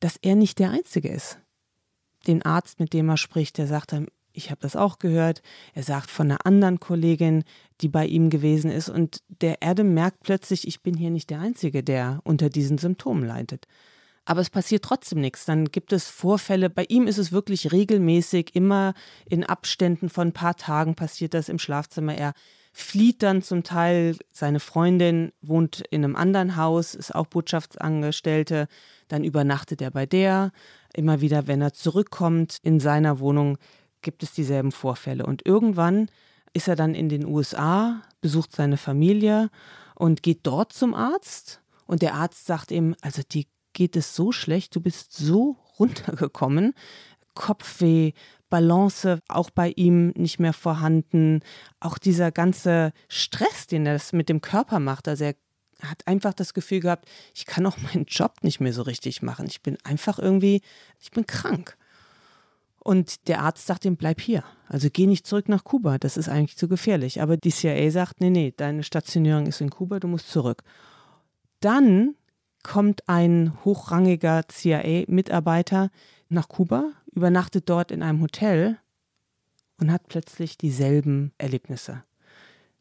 [0.00, 1.38] dass er nicht der Einzige ist.
[2.26, 5.42] Den Arzt, mit dem er spricht, der sagt ihm, ich habe das auch gehört.
[5.74, 7.44] Er sagt von einer anderen Kollegin,
[7.80, 8.88] die bei ihm gewesen ist.
[8.88, 13.24] Und der Adam merkt plötzlich, ich bin hier nicht der Einzige, der unter diesen Symptomen
[13.24, 13.66] leidet.
[14.28, 15.46] Aber es passiert trotzdem nichts.
[15.46, 16.68] Dann gibt es Vorfälle.
[16.68, 18.92] Bei ihm ist es wirklich regelmäßig, immer
[19.24, 22.14] in Abständen von ein paar Tagen passiert das im Schlafzimmer.
[22.14, 22.34] Er
[22.70, 24.18] flieht dann zum Teil.
[24.30, 28.68] Seine Freundin wohnt in einem anderen Haus, ist auch Botschaftsangestellte.
[29.08, 30.52] Dann übernachtet er bei der.
[30.92, 33.56] Immer wieder, wenn er zurückkommt in seiner Wohnung,
[34.02, 35.24] gibt es dieselben Vorfälle.
[35.24, 36.10] Und irgendwann
[36.52, 39.48] ist er dann in den USA, besucht seine Familie
[39.94, 41.62] und geht dort zum Arzt.
[41.86, 43.46] Und der Arzt sagt ihm, also die
[43.78, 46.74] geht es so schlecht, du bist so runtergekommen,
[47.34, 48.12] Kopfweh,
[48.50, 51.42] Balance auch bei ihm nicht mehr vorhanden,
[51.78, 55.36] auch dieser ganze Stress, den er mit dem Körper macht, also er
[55.80, 59.46] hat einfach das Gefühl gehabt, ich kann auch meinen Job nicht mehr so richtig machen.
[59.46, 60.60] Ich bin einfach irgendwie,
[60.98, 61.76] ich bin krank.
[62.80, 64.42] Und der Arzt sagt ihm, bleib hier.
[64.66, 67.22] Also geh nicht zurück nach Kuba, das ist eigentlich zu gefährlich.
[67.22, 70.64] Aber die CIA sagt, nee, nee, deine Stationierung ist in Kuba, du musst zurück.
[71.60, 72.16] Dann
[72.68, 75.90] kommt ein hochrangiger CIA-Mitarbeiter
[76.28, 78.76] nach Kuba, übernachtet dort in einem Hotel
[79.80, 82.04] und hat plötzlich dieselben Erlebnisse.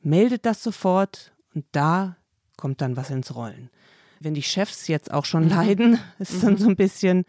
[0.02, 2.18] Meldet das sofort und da
[2.58, 3.70] kommt dann was ins Rollen.
[4.20, 6.58] Wenn die Chefs jetzt auch schon leiden, ist dann mhm.
[6.58, 7.24] so ein bisschen,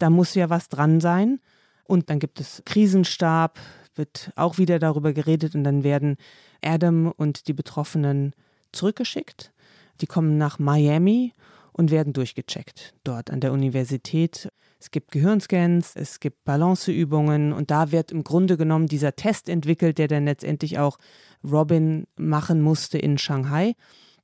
[0.00, 1.38] da muss ja was dran sein.
[1.84, 3.60] Und dann gibt es Krisenstab,
[3.94, 6.16] wird auch wieder darüber geredet und dann werden
[6.60, 8.34] Adam und die Betroffenen
[8.72, 9.52] zurückgeschickt.
[10.00, 11.34] Die kommen nach Miami
[11.80, 14.50] und werden durchgecheckt dort an der Universität.
[14.78, 19.96] Es gibt Gehirnscans, es gibt Balanceübungen und da wird im Grunde genommen dieser Test entwickelt,
[19.96, 20.98] der dann letztendlich auch
[21.42, 23.72] Robin machen musste in Shanghai.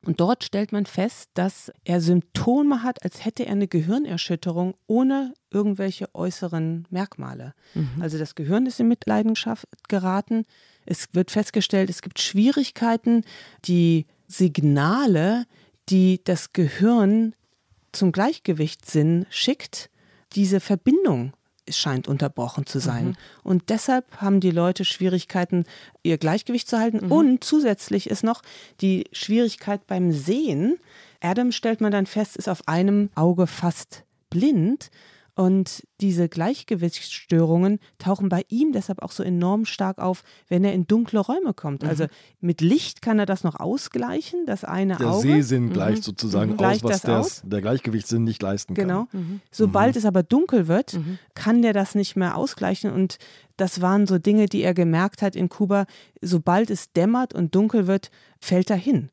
[0.05, 5.33] Und dort stellt man fest, dass er Symptome hat, als hätte er eine Gehirnerschütterung ohne
[5.51, 7.55] irgendwelche äußeren Merkmale.
[7.73, 7.89] Mhm.
[8.01, 10.45] Also das Gehirn ist in Mitleidenschaft geraten.
[10.85, 13.25] Es wird festgestellt, es gibt Schwierigkeiten,
[13.65, 15.47] die Signale,
[15.89, 17.35] die das Gehirn
[17.97, 19.91] zum Gleichgewichtssinn schickt,
[20.33, 21.33] diese Verbindung
[21.69, 23.07] scheint unterbrochen zu sein.
[23.09, 23.17] Mhm.
[23.43, 25.65] Und deshalb haben die Leute Schwierigkeiten,
[26.03, 27.07] ihr Gleichgewicht zu halten.
[27.07, 27.13] Mhm.
[27.13, 28.43] Und zusätzlich ist noch
[28.81, 30.79] die Schwierigkeit beim Sehen.
[31.21, 34.91] Adam stellt man dann fest, ist auf einem Auge fast blind.
[35.37, 40.87] Und diese Gleichgewichtsstörungen tauchen bei ihm deshalb auch so enorm stark auf, wenn er in
[40.87, 41.83] dunkle Räume kommt.
[41.83, 41.91] Mhm.
[41.91, 42.07] Also
[42.41, 45.27] mit Licht kann er das noch ausgleichen, das eine der Auge.
[45.27, 46.03] Der Sehsinn gleicht mhm.
[46.05, 46.61] sozusagen mhm.
[46.61, 47.43] aus, was der, aus.
[47.45, 49.05] der Gleichgewichtssinn nicht leisten genau.
[49.05, 49.09] kann.
[49.13, 49.25] Genau.
[49.25, 49.41] Mhm.
[49.51, 49.99] Sobald mhm.
[49.99, 51.19] es aber dunkel wird, mhm.
[51.35, 52.91] kann der das nicht mehr ausgleichen.
[52.91, 53.19] Und
[53.59, 55.85] das waren so Dinge, die er gemerkt hat in Kuba.
[56.23, 59.11] Sobald es dämmert und dunkel wird, fällt er hin.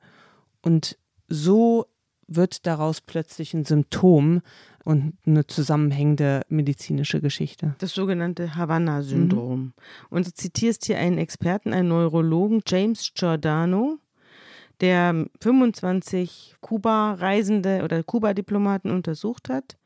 [0.62, 1.88] Und so
[2.28, 4.42] wird daraus plötzlich ein Symptom
[4.84, 7.76] und eine zusammenhängende medizinische Geschichte.
[7.80, 9.60] Das sogenannte Havanna-Syndrom.
[9.60, 9.74] Mhm.
[10.10, 13.98] Und du zitierst hier einen Experten, einen Neurologen, James Giordano,
[14.82, 19.78] der 25 Kuba-Reisende oder Kuba-Diplomaten untersucht hat.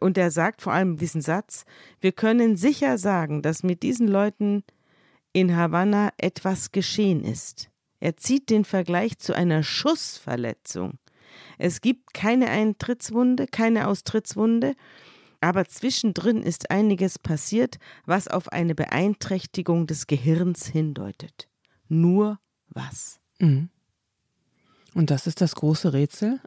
[0.00, 1.64] Und der sagt vor allem diesen Satz,
[2.00, 4.62] wir können sicher sagen, dass mit diesen Leuten
[5.32, 7.68] in Havanna etwas geschehen ist.
[8.00, 10.98] Er zieht den Vergleich zu einer Schussverletzung.
[11.58, 14.74] Es gibt keine Eintrittswunde, keine Austrittswunde,
[15.40, 21.48] aber zwischendrin ist einiges passiert, was auf eine Beeinträchtigung des Gehirns hindeutet.
[21.88, 23.20] Nur was?
[23.38, 23.70] Mhm.
[24.94, 26.40] Und das ist das große Rätsel.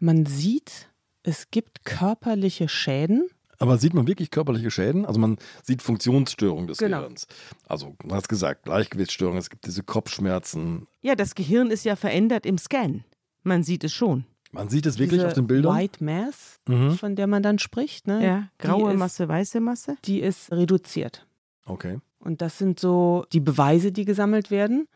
[0.00, 0.90] Man sieht,
[1.22, 3.28] es gibt körperliche Schäden.
[3.58, 5.06] Aber sieht man wirklich körperliche Schäden?
[5.06, 6.98] Also man sieht Funktionsstörungen des genau.
[6.98, 7.26] Gehirns.
[7.66, 10.86] Also du hast gesagt, Gleichgewichtsstörungen, es gibt diese Kopfschmerzen.
[11.00, 13.02] Ja, das Gehirn ist ja verändert im Scan.
[13.46, 14.24] Man sieht es schon.
[14.50, 15.76] Man sieht es wirklich Diese auf den Bildern.
[15.76, 16.92] White Mass, mhm.
[16.92, 18.06] von der man dann spricht.
[18.06, 18.24] Ne?
[18.24, 19.96] Ja, graue ist, Masse, weiße Masse.
[20.04, 21.26] Die ist reduziert.
[21.64, 22.00] Okay.
[22.18, 24.88] Und das sind so die Beweise, die gesammelt werden.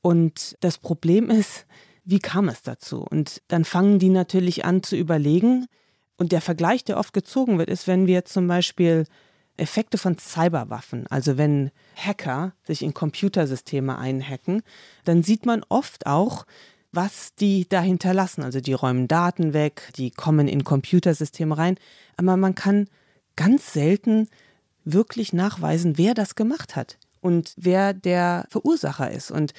[0.00, 1.66] Und das Problem ist,
[2.04, 3.06] wie kam es dazu?
[3.08, 5.66] Und dann fangen die natürlich an zu überlegen.
[6.16, 9.04] Und der Vergleich, der oft gezogen wird, ist, wenn wir zum Beispiel
[9.56, 14.62] Effekte von Cyberwaffen, also wenn Hacker sich in Computersysteme einhacken,
[15.04, 16.46] dann sieht man oft auch,
[16.92, 18.42] was die da hinterlassen.
[18.42, 21.76] Also die räumen Daten weg, die kommen in Computersysteme rein,
[22.16, 22.88] aber man kann
[23.36, 24.28] ganz selten
[24.84, 29.30] wirklich nachweisen, wer das gemacht hat und wer der Verursacher ist.
[29.30, 29.54] Und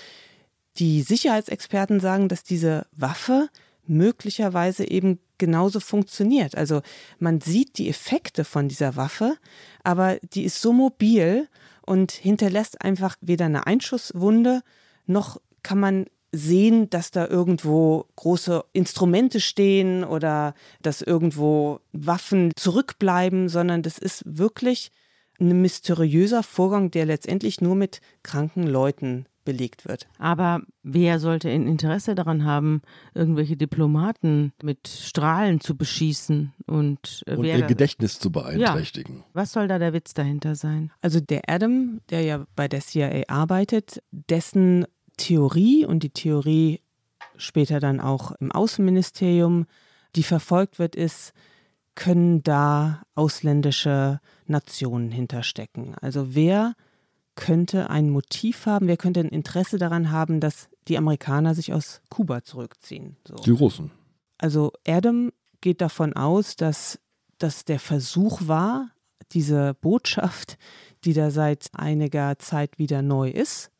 [0.77, 3.49] die Sicherheitsexperten sagen, dass diese Waffe
[3.85, 6.55] möglicherweise eben genauso funktioniert.
[6.55, 6.81] Also
[7.19, 9.37] man sieht die Effekte von dieser Waffe,
[9.83, 11.47] aber die ist so mobil
[11.81, 14.61] und hinterlässt einfach weder eine Einschusswunde
[15.05, 23.47] noch kann man sehen, dass da irgendwo große Instrumente stehen oder dass irgendwo Waffen zurückbleiben,
[23.47, 24.91] sondern das ist wirklich
[25.39, 30.07] ein mysteriöser Vorgang, der letztendlich nur mit kranken Leuten belegt wird.
[30.17, 32.81] Aber wer sollte ein Interesse daran haben,
[33.13, 39.17] irgendwelche Diplomaten mit Strahlen zu beschießen und, äh, und ihr Gedächtnis zu beeinträchtigen?
[39.17, 39.23] Ja.
[39.33, 40.91] Was soll da der Witz dahinter sein?
[41.01, 44.85] Also der Adam, der ja bei der CIA arbeitet, dessen
[45.17, 46.81] Theorie und die Theorie
[47.37, 49.65] später dann auch im Außenministerium,
[50.15, 51.33] die verfolgt wird, ist,
[51.95, 55.95] können da ausländische Nationen hinterstecken.
[56.01, 56.73] Also wer
[57.35, 62.01] könnte ein Motiv haben, wer könnte ein Interesse daran haben, dass die Amerikaner sich aus
[62.09, 63.17] Kuba zurückziehen?
[63.27, 63.35] So.
[63.35, 63.91] Die Russen.
[64.37, 66.99] Also Adam geht davon aus, dass
[67.37, 68.89] das der Versuch war,
[69.31, 70.57] diese Botschaft,
[71.05, 73.71] die da seit einiger Zeit wieder neu ist,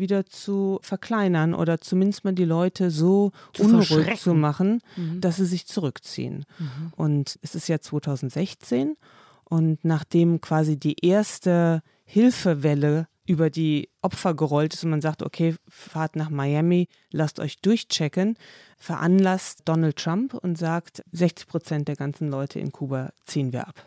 [0.00, 5.20] wieder zu verkleinern oder zumindest mal die Leute so zu unruhig zu machen, mhm.
[5.20, 6.44] dass sie sich zurückziehen.
[6.58, 6.92] Mhm.
[6.96, 8.96] Und es ist ja 2016
[9.44, 15.54] und nachdem quasi die erste Hilfewelle über die Opfer gerollt ist und man sagt, okay,
[15.68, 18.36] fahrt nach Miami, lasst euch durchchecken,
[18.76, 23.86] veranlasst Donald Trump und sagt, 60 Prozent der ganzen Leute in Kuba ziehen wir ab.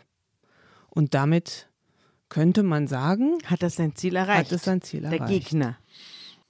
[0.88, 1.68] Und damit
[2.30, 4.46] könnte man sagen, hat das sein Ziel erreicht.
[4.46, 5.20] Hat es sein Ziel erreicht.
[5.20, 5.76] Der Gegner.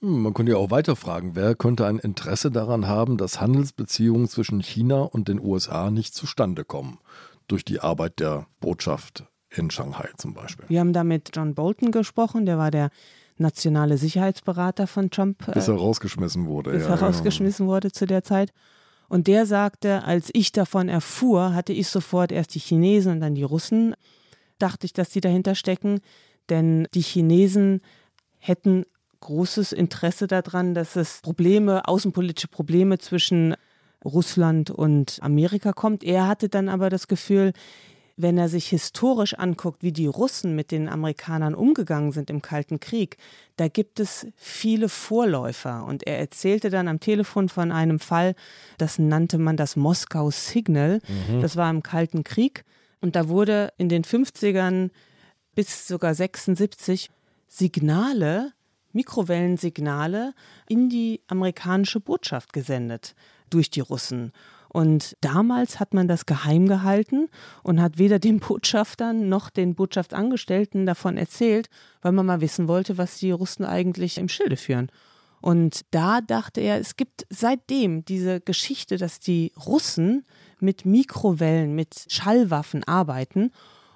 [0.05, 4.27] Hm, man könnte ja auch weiter fragen, wer könnte ein Interesse daran haben, dass Handelsbeziehungen
[4.27, 6.99] zwischen China und den USA nicht zustande kommen?
[7.47, 10.65] Durch die Arbeit der Botschaft in Shanghai zum Beispiel.
[10.69, 12.89] Wir haben da mit John Bolton gesprochen, der war der
[13.37, 15.51] nationale Sicherheitsberater von Trump.
[15.53, 16.71] Bis er rausgeschmissen wurde.
[16.71, 18.51] Bis ja, er rausgeschmissen wurde zu der Zeit.
[19.07, 23.35] Und der sagte, als ich davon erfuhr, hatte ich sofort erst die Chinesen und dann
[23.35, 23.95] die Russen,
[24.59, 25.99] dachte ich, dass die dahinter stecken.
[26.49, 27.81] Denn die Chinesen
[28.37, 28.85] hätten
[29.25, 33.55] großes Interesse daran, dass es Probleme, außenpolitische Probleme zwischen
[34.03, 36.03] Russland und Amerika kommt.
[36.03, 37.53] Er hatte dann aber das Gefühl,
[38.17, 42.79] wenn er sich historisch anguckt, wie die Russen mit den Amerikanern umgegangen sind im Kalten
[42.79, 43.17] Krieg,
[43.57, 45.85] da gibt es viele Vorläufer.
[45.85, 48.35] Und er erzählte dann am Telefon von einem Fall,
[48.77, 51.01] das nannte man das Moskau Signal.
[51.29, 51.41] Mhm.
[51.41, 52.63] Das war im Kalten Krieg.
[53.01, 54.91] Und da wurde in den 50ern
[55.55, 57.09] bis sogar 76
[57.47, 58.53] Signale,
[58.95, 60.33] Mikrowellensignale
[60.67, 63.13] in die amerikanische Botschaft gesendet
[63.49, 64.31] durch die Russen.
[64.69, 67.29] Und damals hat man das geheim gehalten
[67.63, 71.69] und hat weder den Botschaftern noch den Botschaftsangestellten davon erzählt,
[72.01, 74.89] weil man mal wissen wollte, was die Russen eigentlich im Schilde führen.
[75.39, 80.25] Und da dachte er, es gibt seitdem diese Geschichte, dass die Russen
[80.59, 83.51] mit Mikrowellen, mit Schallwaffen arbeiten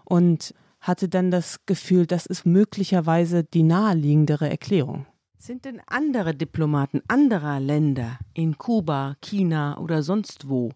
[0.05, 0.53] und
[0.89, 5.05] hatte dann das Gefühl, das ist möglicherweise die naheliegendere Erklärung.
[5.37, 10.71] Sind denn andere Diplomaten anderer Länder in Kuba, China oder sonst wo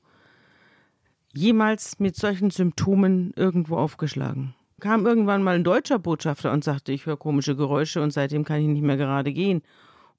[1.34, 4.54] jemals mit solchen Symptomen irgendwo aufgeschlagen?
[4.80, 8.62] Kam irgendwann mal ein deutscher Botschafter und sagte, ich höre komische Geräusche und seitdem kann
[8.62, 9.64] ich nicht mehr gerade gehen.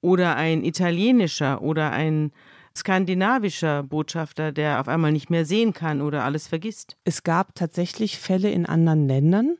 [0.01, 2.33] Oder ein italienischer oder ein
[2.75, 6.97] skandinavischer Botschafter, der auf einmal nicht mehr sehen kann oder alles vergisst.
[7.05, 9.57] Es gab tatsächlich Fälle in anderen Ländern.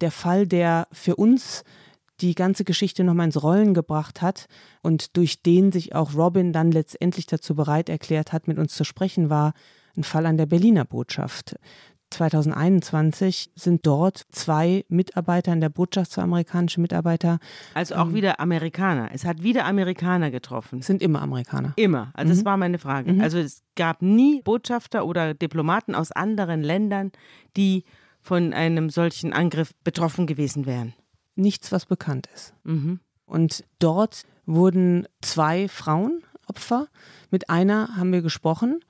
[0.00, 1.64] Der Fall, der für uns
[2.20, 4.46] die ganze Geschichte nochmal ins Rollen gebracht hat
[4.82, 8.84] und durch den sich auch Robin dann letztendlich dazu bereit erklärt hat, mit uns zu
[8.84, 9.52] sprechen, war
[9.96, 11.56] ein Fall an der Berliner Botschaft.
[12.10, 17.38] 2021 sind dort zwei Mitarbeiter in der Botschaft, zwei amerikanische Mitarbeiter.
[17.74, 19.10] Also auch ähm, wieder Amerikaner.
[19.12, 20.82] Es hat wieder Amerikaner getroffen.
[20.82, 21.72] Sind immer Amerikaner.
[21.76, 22.12] Immer.
[22.14, 22.36] Also mhm.
[22.36, 23.12] das war meine Frage.
[23.12, 23.20] Mhm.
[23.20, 27.10] Also es gab nie Botschafter oder Diplomaten aus anderen Ländern,
[27.56, 27.84] die
[28.26, 30.94] von einem solchen Angriff betroffen gewesen wären
[31.36, 32.54] nichts, was bekannt ist.
[32.64, 33.00] Mhm.
[33.26, 36.86] Und dort wurden zwei Frauen Opfer.
[37.30, 38.80] Mit einer haben wir gesprochen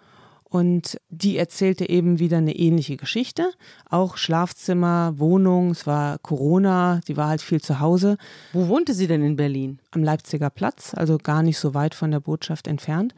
[0.44, 3.50] und die erzählte eben wieder eine ähnliche Geschichte.
[3.88, 8.18] Auch Schlafzimmer, Wohnung, es war Corona, sie war halt viel zu Hause.
[8.52, 9.80] Wo wohnte sie denn in Berlin?
[9.90, 13.14] Am Leipziger Platz, also gar nicht so weit von der Botschaft entfernt.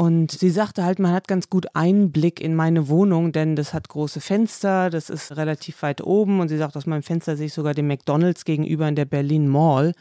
[0.00, 3.90] Und sie sagte halt, man hat ganz gut Einblick in meine Wohnung, denn das hat
[3.90, 6.40] große Fenster, das ist relativ weit oben.
[6.40, 9.46] Und sie sagt, aus meinem Fenster sehe ich sogar den McDonalds gegenüber in der Berlin
[9.46, 9.92] Mall.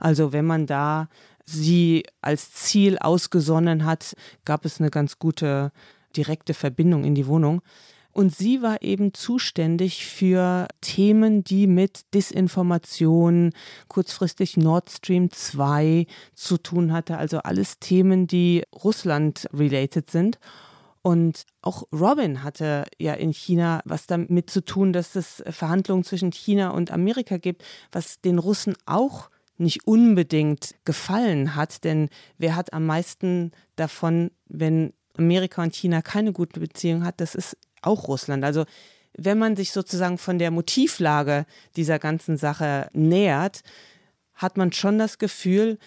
[0.00, 1.08] Also wenn man da
[1.46, 5.70] sie als Ziel ausgesonnen hat, gab es eine ganz gute
[6.16, 7.62] direkte Verbindung in die Wohnung.
[8.14, 13.50] Und sie war eben zuständig für Themen, die mit Disinformation,
[13.88, 17.18] kurzfristig Nord Stream 2 zu tun hatte.
[17.18, 20.38] Also alles Themen, die Russland-related sind.
[21.02, 26.30] Und auch Robin hatte ja in China was damit zu tun, dass es Verhandlungen zwischen
[26.30, 31.82] China und Amerika gibt, was den Russen auch nicht unbedingt gefallen hat.
[31.82, 37.20] Denn wer hat am meisten davon, wenn Amerika und China keine gute Beziehung hat?
[37.20, 37.56] Das ist
[37.86, 38.44] auch Russland.
[38.44, 38.64] Also
[39.16, 43.62] wenn man sich sozusagen von der Motivlage dieser ganzen Sache nähert,
[44.34, 45.78] hat man schon das Gefühl,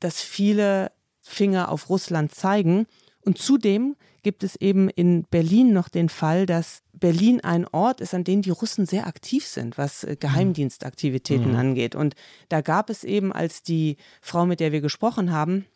[0.00, 2.86] dass viele Finger auf Russland zeigen.
[3.20, 8.14] Und zudem gibt es eben in Berlin noch den Fall, dass Berlin ein Ort ist,
[8.14, 11.56] an dem die Russen sehr aktiv sind, was äh, Geheimdienstaktivitäten mhm.
[11.56, 11.94] angeht.
[11.94, 12.14] Und
[12.48, 15.66] da gab es eben, als die Frau, mit der wir gesprochen haben,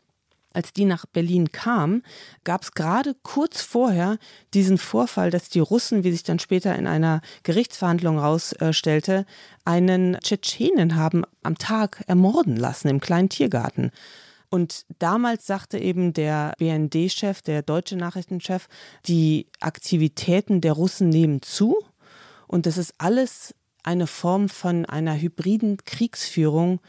[0.55, 2.03] als die nach Berlin kam,
[2.44, 4.18] gab es gerade kurz vorher
[4.55, 9.26] diesen Vorfall, dass die Russen, wie sich dann später in einer Gerichtsverhandlung herausstellte,
[9.64, 13.90] einen Tschetschenen haben am Tag ermorden lassen im kleinen Tiergarten.
[14.50, 18.68] Und damals sagte eben der BND-Chef, der deutsche Nachrichtenchef,
[19.07, 21.78] die Aktivitäten der Russen nehmen zu.
[22.48, 26.80] Und das ist alles eine Form von einer hybriden Kriegsführung,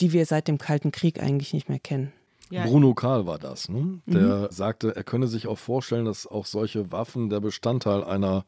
[0.00, 2.12] die wir seit dem Kalten Krieg eigentlich nicht mehr kennen.
[2.52, 2.66] Ja.
[2.66, 4.02] Bruno Karl war das, ne?
[4.04, 4.46] der mhm.
[4.50, 8.44] sagte, er könne sich auch vorstellen, dass auch solche Waffen der Bestandteil einer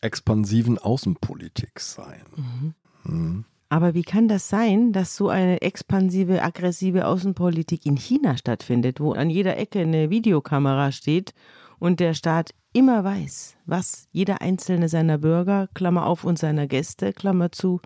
[0.00, 2.26] expansiven Außenpolitik seien.
[2.36, 2.74] Mhm.
[3.02, 3.44] Mhm.
[3.68, 9.12] Aber wie kann das sein, dass so eine expansive, aggressive Außenpolitik in China stattfindet, wo
[9.12, 11.34] an jeder Ecke eine Videokamera steht
[11.80, 17.12] und der Staat immer weiß, was jeder einzelne seiner Bürger, Klammer auf, und seiner Gäste,
[17.12, 17.80] Klammer zu,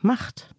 [0.00, 0.54] macht?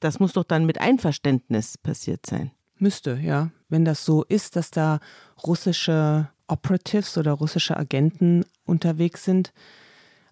[0.00, 2.52] Das muss doch dann mit Einverständnis passiert sein.
[2.78, 3.50] Müsste, ja.
[3.72, 5.00] Wenn das so ist, dass da
[5.46, 9.52] russische Operatives oder russische Agenten unterwegs sind.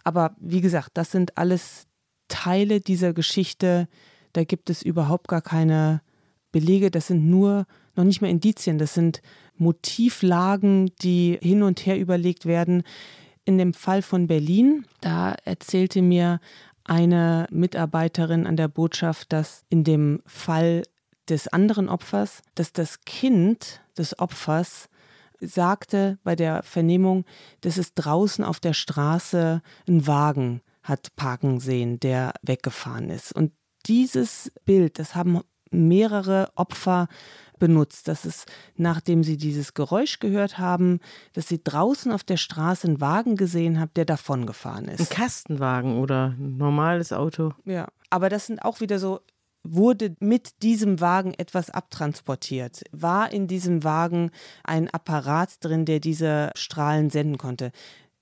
[0.04, 1.86] Aber wie gesagt, das sind alles
[2.28, 3.88] Teile dieser Geschichte,
[4.34, 6.02] da gibt es überhaupt gar keine
[6.52, 7.66] Belege, das sind nur
[7.96, 9.22] noch nicht mal Indizien, das sind
[9.56, 12.82] Motivlagen, die hin und her überlegt werden.
[13.44, 16.40] In dem Fall von Berlin, da erzählte mir
[16.84, 20.82] eine Mitarbeiterin an der Botschaft, dass in dem Fall
[21.30, 24.88] des anderen Opfers, dass das Kind des Opfers
[25.40, 27.24] sagte bei der Vernehmung,
[27.62, 33.32] dass es draußen auf der Straße einen Wagen hat parken sehen, der weggefahren ist.
[33.32, 33.52] Und
[33.86, 37.08] dieses Bild, das haben mehrere Opfer
[37.58, 38.08] benutzt.
[38.08, 40.98] Das ist, nachdem sie dieses Geräusch gehört haben,
[41.32, 45.00] dass sie draußen auf der Straße einen Wagen gesehen haben, der davongefahren ist.
[45.00, 47.52] Ein Kastenwagen oder ein normales Auto.
[47.64, 49.20] Ja, aber das sind auch wieder so
[49.62, 52.82] wurde mit diesem Wagen etwas abtransportiert?
[52.92, 54.30] War in diesem Wagen
[54.64, 57.72] ein Apparat drin, der diese Strahlen senden konnte?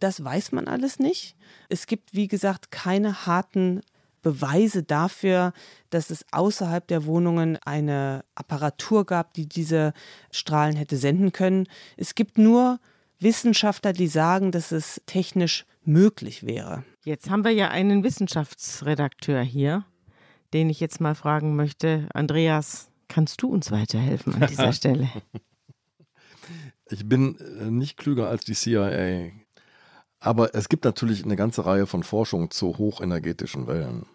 [0.00, 1.36] Das weiß man alles nicht.
[1.68, 3.80] Es gibt, wie gesagt, keine harten
[4.22, 5.52] Beweise dafür,
[5.90, 9.92] dass es außerhalb der Wohnungen eine Apparatur gab, die diese
[10.30, 11.68] Strahlen hätte senden können.
[11.96, 12.80] Es gibt nur
[13.20, 16.84] Wissenschaftler, die sagen, dass es technisch möglich wäre.
[17.04, 19.84] Jetzt haben wir ja einen Wissenschaftsredakteur hier,
[20.52, 22.08] den ich jetzt mal fragen möchte.
[22.14, 25.08] Andreas, kannst du uns weiterhelfen an dieser Stelle?
[26.90, 29.30] Ich bin äh, nicht klüger als die CIA.
[30.20, 34.06] Aber es gibt natürlich eine ganze Reihe von Forschungen zu hochenergetischen Wellen.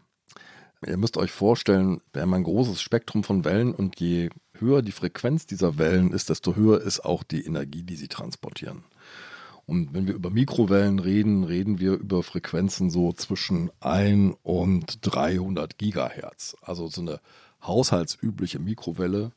[0.86, 4.92] Ihr müsst euch vorstellen, wir haben ein großes Spektrum von Wellen und je höher die
[4.92, 8.84] Frequenz dieser Wellen ist, desto höher ist auch die Energie, die sie transportieren.
[9.66, 15.78] Und wenn wir über Mikrowellen reden, reden wir über Frequenzen so zwischen 1 und 300
[15.78, 16.56] Gigahertz.
[16.62, 17.20] Also so eine
[17.62, 19.32] haushaltsübliche Mikrowelle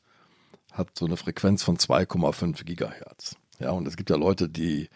[0.72, 3.36] hat so eine Frequenz von 2,5 Gigahertz.
[3.60, 4.88] Ja, und es gibt ja Leute, die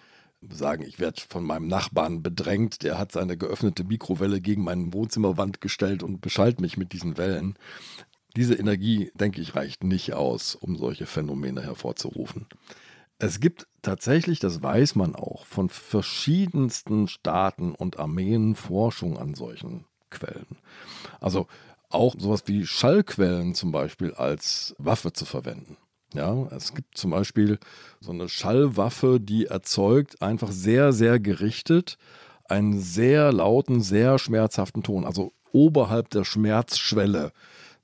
[0.49, 5.61] sagen, ich werde von meinem Nachbarn bedrängt, der hat seine geöffnete Mikrowelle gegen meine Wohnzimmerwand
[5.61, 7.57] gestellt und beschallt mich mit diesen Wellen.
[8.37, 12.47] Diese Energie, denke ich, reicht nicht aus, um solche Phänomene hervorzurufen.
[13.21, 19.85] Es gibt tatsächlich, das weiß man auch, von verschiedensten Staaten und Armeen Forschung an solchen
[20.11, 20.59] Quellen.
[21.21, 21.47] Also
[21.91, 25.77] auch sowas wie Schallquellen zum Beispiel als Waffe zu verwenden.
[26.15, 27.59] Ja, es gibt zum Beispiel
[28.01, 31.99] so eine Schallwaffe, die erzeugt einfach sehr, sehr gerichtet
[32.51, 37.33] einen sehr lauten, sehr schmerzhaften Ton, also oberhalb der Schmerzschwelle.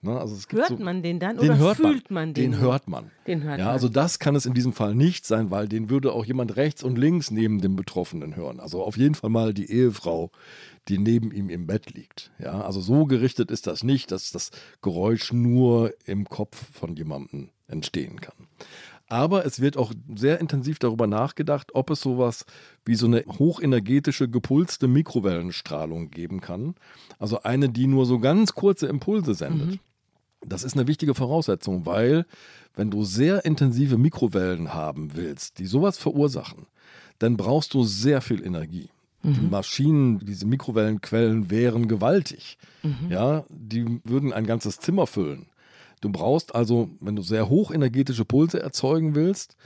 [0.03, 2.53] Ne, also hört so, man den dann den oder fühlt man, man den?
[2.53, 3.11] Den hört man.
[3.27, 3.73] Den hört ja, man.
[3.73, 6.83] also das kann es in diesem Fall nicht sein, weil den würde auch jemand rechts
[6.83, 8.61] und links neben dem Betroffenen hören.
[8.61, 10.31] Also auf jeden Fall mal die Ehefrau,
[10.89, 12.31] die neben ihm im Bett liegt.
[12.39, 14.51] Ja, also so gerichtet ist das nicht, dass das
[14.83, 18.47] Geräusch nur im Kopf von jemandem entstehen kann.
[19.09, 22.45] Aber es wird auch sehr intensiv darüber nachgedacht, ob es sowas
[22.85, 26.75] wie so eine hochenergetische, gepulste Mikrowellenstrahlung geben kann.
[27.19, 29.71] Also eine, die nur so ganz kurze Impulse sendet.
[29.73, 29.79] Mhm.
[30.45, 32.27] Das ist eine wichtige Voraussetzung, weil
[32.75, 36.67] wenn du sehr intensive Mikrowellen haben willst, die sowas verursachen,
[37.19, 38.91] dann brauchst du sehr viel Energie.
[39.23, 39.35] Mhm.
[39.35, 42.59] Die Maschinen, diese Mikrowellenquellen wären gewaltig.
[42.83, 43.11] Mhm.
[43.11, 45.47] Ja, die würden ein ganzes Zimmer füllen.
[46.07, 49.57] Du brauchst also, wenn du sehr hochenergetische Pulse erzeugen willst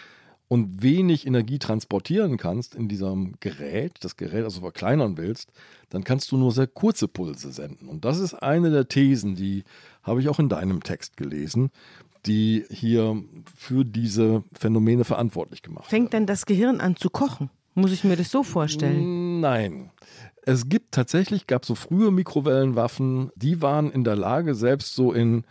[0.49, 5.53] und wenig Energie transportieren kannst in diesem Gerät, das Gerät also verkleinern willst,
[5.91, 7.91] dann kannst du nur sehr kurze Pulse senden.
[7.91, 9.65] Und das ist eine der Thesen, die
[10.03, 11.69] habe ich auch in deinem Text gelesen,
[12.25, 13.23] die hier
[13.55, 16.25] für diese Phänomene verantwortlich gemacht Fängt werden.
[16.25, 17.51] dann das Gehirn an zu kochen?
[17.75, 19.41] Muss ich mir das so vorstellen?
[19.41, 19.91] Nein.
[20.41, 25.45] Es gibt tatsächlich, gab so frühe Mikrowellenwaffen, die waren in der Lage, selbst so in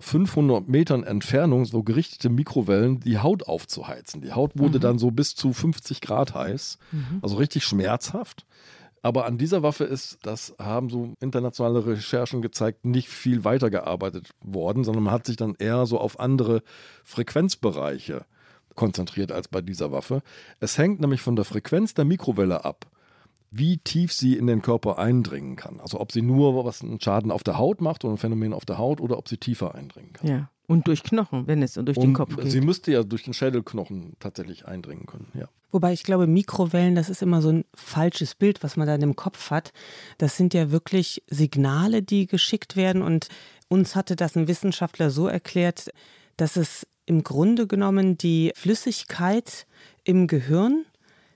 [0.00, 4.20] 500 Metern Entfernung so gerichtete Mikrowellen die Haut aufzuheizen.
[4.20, 4.82] Die Haut wurde mhm.
[4.82, 7.20] dann so bis zu 50 Grad heiß, mhm.
[7.22, 8.44] also richtig schmerzhaft.
[9.02, 14.82] Aber an dieser Waffe ist, das haben so internationale Recherchen gezeigt, nicht viel weitergearbeitet worden,
[14.82, 16.62] sondern man hat sich dann eher so auf andere
[17.04, 18.24] Frequenzbereiche
[18.74, 20.22] konzentriert als bei dieser Waffe.
[20.58, 22.86] Es hängt nämlich von der Frequenz der Mikrowelle ab,
[23.56, 25.80] wie tief sie in den Körper eindringen kann.
[25.80, 28.64] Also ob sie nur was einen Schaden auf der Haut macht oder ein Phänomen auf
[28.64, 30.28] der Haut oder ob sie tiefer eindringen kann.
[30.28, 30.50] Ja.
[30.66, 32.50] Und durch Knochen, wenn es durch und den Kopf geht.
[32.50, 35.48] Sie müsste ja durch den Schädelknochen tatsächlich eindringen können, ja.
[35.70, 39.16] Wobei ich glaube, Mikrowellen, das ist immer so ein falsches Bild, was man da im
[39.16, 39.72] Kopf hat.
[40.18, 43.02] Das sind ja wirklich Signale, die geschickt werden.
[43.02, 43.26] Und
[43.66, 45.90] uns hatte das ein Wissenschaftler so erklärt,
[46.36, 49.66] dass es im Grunde genommen die Flüssigkeit
[50.04, 50.84] im Gehirn,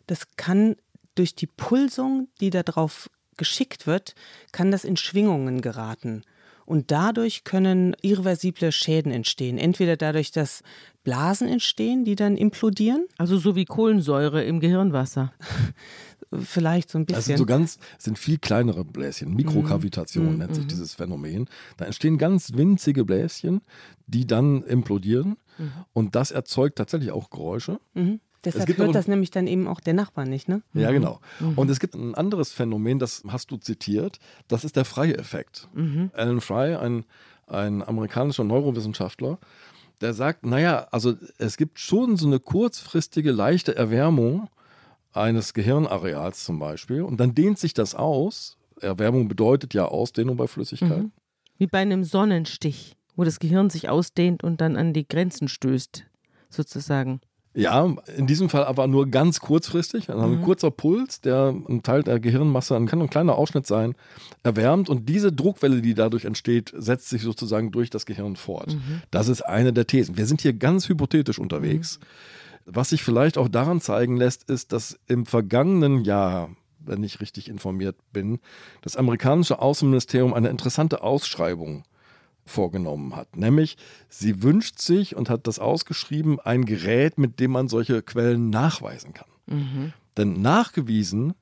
[0.07, 0.77] das kann
[1.19, 4.15] durch die Pulsung, die darauf geschickt wird,
[4.53, 6.23] kann das in Schwingungen geraten.
[6.67, 9.57] Und dadurch können irreversible Schäden entstehen.
[9.57, 10.63] Entweder dadurch, dass
[11.03, 13.07] Blasen entstehen, die dann implodieren.
[13.17, 15.33] Also so wie Kohlensäure im Gehirnwasser.
[16.45, 17.19] Vielleicht so ein bisschen.
[17.19, 19.35] Das sind so ganz, sind viel kleinere Bläschen.
[19.35, 21.49] Mikrokavitation mm, nennt sich mm, dieses Phänomen.
[21.79, 23.63] Da entstehen ganz winzige Bläschen,
[24.07, 25.39] die dann implodieren.
[25.57, 25.69] Mm.
[25.95, 27.81] Und das erzeugt tatsächlich auch Geräusche.
[27.95, 28.21] Mhm.
[28.55, 30.63] Deshalb hört das nämlich dann eben auch der Nachbar nicht, ne?
[30.75, 31.21] Ja, genau.
[31.41, 31.59] Mhm.
[31.59, 34.19] Und es gibt ein anderes Phänomen, das hast du zitiert,
[34.49, 35.69] das ist der Frey-Effekt.
[35.75, 36.11] Mhm.
[36.15, 37.05] Alan Fry, ein,
[37.47, 39.39] ein amerikanischer Neurowissenschaftler,
[40.01, 44.49] der sagt, naja, also es gibt schon so eine kurzfristige leichte Erwärmung
[45.13, 48.57] eines Gehirnareals zum Beispiel und dann dehnt sich das aus.
[48.81, 51.03] Erwärmung bedeutet ja Ausdehnung bei Flüssigkeit.
[51.03, 51.13] Mhm.
[51.59, 56.05] Wie bei einem Sonnenstich, wo das Gehirn sich ausdehnt und dann an die Grenzen stößt,
[56.49, 57.21] sozusagen.
[57.55, 60.11] Ja, in diesem Fall aber nur ganz kurzfristig.
[60.11, 60.43] Also ein mhm.
[60.43, 63.95] kurzer Puls, der ein Teil der Gehirnmasse, kann ein kleiner Ausschnitt sein,
[64.43, 68.75] erwärmt und diese Druckwelle, die dadurch entsteht, setzt sich sozusagen durch das Gehirn fort.
[68.75, 69.03] Mhm.
[69.11, 70.17] Das ist eine der Thesen.
[70.17, 71.99] Wir sind hier ganz hypothetisch unterwegs.
[71.99, 72.05] Mhm.
[72.71, 77.49] Was sich vielleicht auch daran zeigen lässt, ist, dass im vergangenen Jahr, wenn ich richtig
[77.49, 78.41] informiert bin,
[78.83, 81.85] das amerikanische Außenministerium eine interessante Ausschreibung
[82.49, 83.37] vorgenommen hat.
[83.37, 83.77] Nämlich,
[84.09, 89.15] sie wünscht sich und hat das ausgeschrieben, ein Gerät, mit dem man solche Quellen nachweisen
[89.15, 89.29] kann.
[89.47, 89.93] Mhm.
[90.17, 91.35] Denn nachgewiesen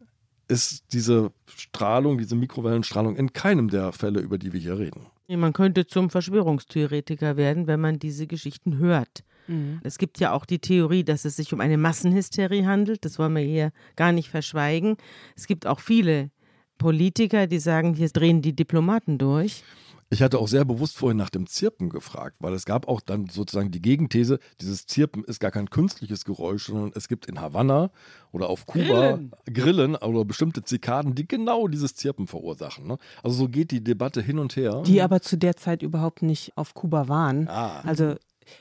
[0.49, 5.07] ist diese Strahlung, diese Mikrowellenstrahlung in keinem der Fälle, über die wir hier reden.
[5.29, 9.25] Man könnte zum Verschwörungstheoretiker werden, wenn man diese Geschichten hört.
[9.49, 9.81] Mhm.
[9.83, 13.05] Es gibt ja auch die Theorie, dass es sich um eine Massenhysterie handelt.
[13.05, 14.97] Das wollen wir hier gar nicht verschweigen.
[15.35, 16.31] Es gibt auch viele
[16.79, 19.65] Politiker, die sagen, hier drehen die Diplomaten durch.
[20.09, 23.29] Ich hatte auch sehr bewusst vorhin nach dem Zirpen gefragt, weil es gab auch dann
[23.29, 27.91] sozusagen die Gegenthese, dieses Zirpen ist gar kein künstliches Geräusch, sondern es gibt in Havanna
[28.31, 32.87] oder auf Kuba Grillen, Grillen oder bestimmte Zikaden, die genau dieses Zirpen verursachen.
[32.87, 32.99] Ne?
[33.25, 34.83] Also so geht die Debatte hin und her.
[34.87, 37.49] Die aber zu der Zeit überhaupt nicht auf Kuba waren.
[37.49, 37.81] Ah.
[37.81, 38.15] Also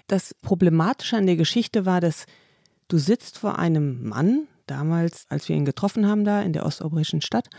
[0.08, 2.26] das Problematische an der Geschichte war, dass
[2.88, 7.22] du sitzt vor einem Mann, damals, als wir ihn getroffen haben da in der osteuropäischen
[7.22, 7.50] Stadt,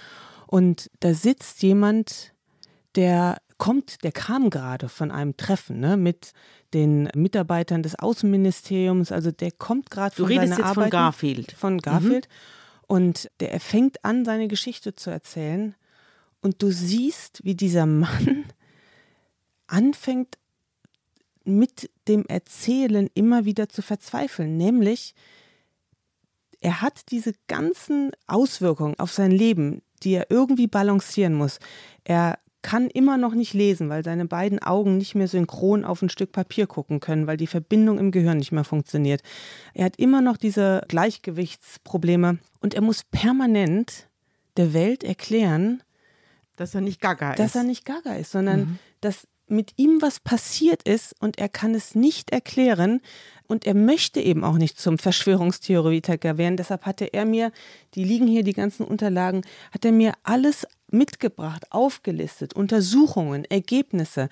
[0.49, 2.33] und da sitzt jemand,
[2.95, 6.33] der kommt, der kam gerade von einem Treffen ne, mit
[6.75, 9.13] den Mitarbeitern des Außenministeriums.
[9.13, 10.75] Also der kommt gerade von seiner jetzt Arbeit.
[10.75, 11.53] Von Garfield.
[11.53, 12.29] Von Garfield.
[12.29, 12.85] Mhm.
[12.89, 15.75] Und der fängt an, seine Geschichte zu erzählen.
[16.41, 18.45] Und du siehst, wie dieser Mann
[19.67, 20.39] anfängt,
[21.45, 24.57] mit dem Erzählen immer wieder zu verzweifeln.
[24.57, 25.15] Nämlich,
[26.61, 31.59] er hat diese ganzen Auswirkungen auf sein Leben, die er irgendwie balancieren muss.
[32.05, 36.09] Er kann immer noch nicht lesen, weil seine beiden Augen nicht mehr synchron auf ein
[36.09, 39.23] Stück Papier gucken können, weil die Verbindung im Gehirn nicht mehr funktioniert.
[39.73, 44.09] Er hat immer noch diese Gleichgewichtsprobleme und er muss permanent
[44.57, 45.85] der Welt erklären,
[46.57, 47.39] dass er nicht gaga ist.
[47.39, 48.79] Dass er nicht gaga ist, sondern mhm.
[49.01, 53.01] dass mit ihm was passiert ist und er kann es nicht erklären
[53.47, 56.57] und er möchte eben auch nicht zum Verschwörungstheoretiker werden.
[56.57, 57.53] Deshalb hatte er mir,
[57.95, 64.29] die liegen hier, die ganzen Unterlagen, hat er mir alles mitgebracht, aufgelistet, Untersuchungen, Ergebnisse.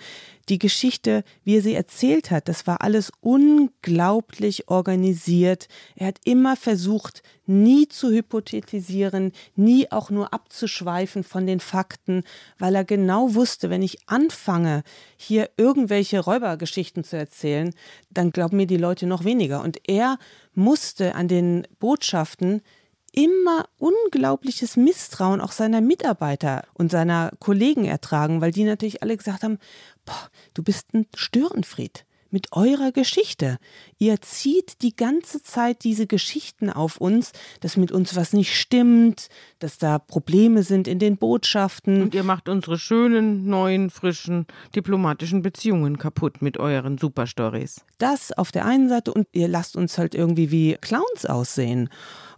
[0.49, 5.69] Die Geschichte, wie er sie erzählt hat, das war alles unglaublich organisiert.
[5.97, 12.23] Er hat immer versucht, nie zu hypothetisieren, nie auch nur abzuschweifen von den Fakten,
[12.59, 14.83] weil er genau wusste, wenn ich anfange,
[15.17, 17.75] hier irgendwelche Räubergeschichten zu erzählen,
[18.11, 19.63] dann glauben mir die Leute noch weniger.
[19.63, 20.19] Und er
[20.55, 22.63] musste an den Botschaften
[23.15, 29.45] immer unglaubliches Misstrauen auch seiner Mitarbeiter und seiner Kollegen ertragen, weil die natürlich alle gesagt
[29.45, 29.59] haben,
[30.05, 32.05] boah, du bist ein Störenfried
[32.35, 33.59] mit eurer Geschichte.
[33.97, 37.31] Ihr zieht die ganze Zeit diese Geschichten auf uns,
[37.61, 39.29] dass mit uns was nicht stimmt,
[39.61, 42.03] dass da Probleme sind in den Botschaften.
[42.03, 47.83] Und ihr macht unsere schönen, neuen, frischen diplomatischen Beziehungen kaputt mit euren Superstories.
[47.99, 51.89] Das auf der einen Seite und ihr lasst uns halt irgendwie wie Clowns aussehen.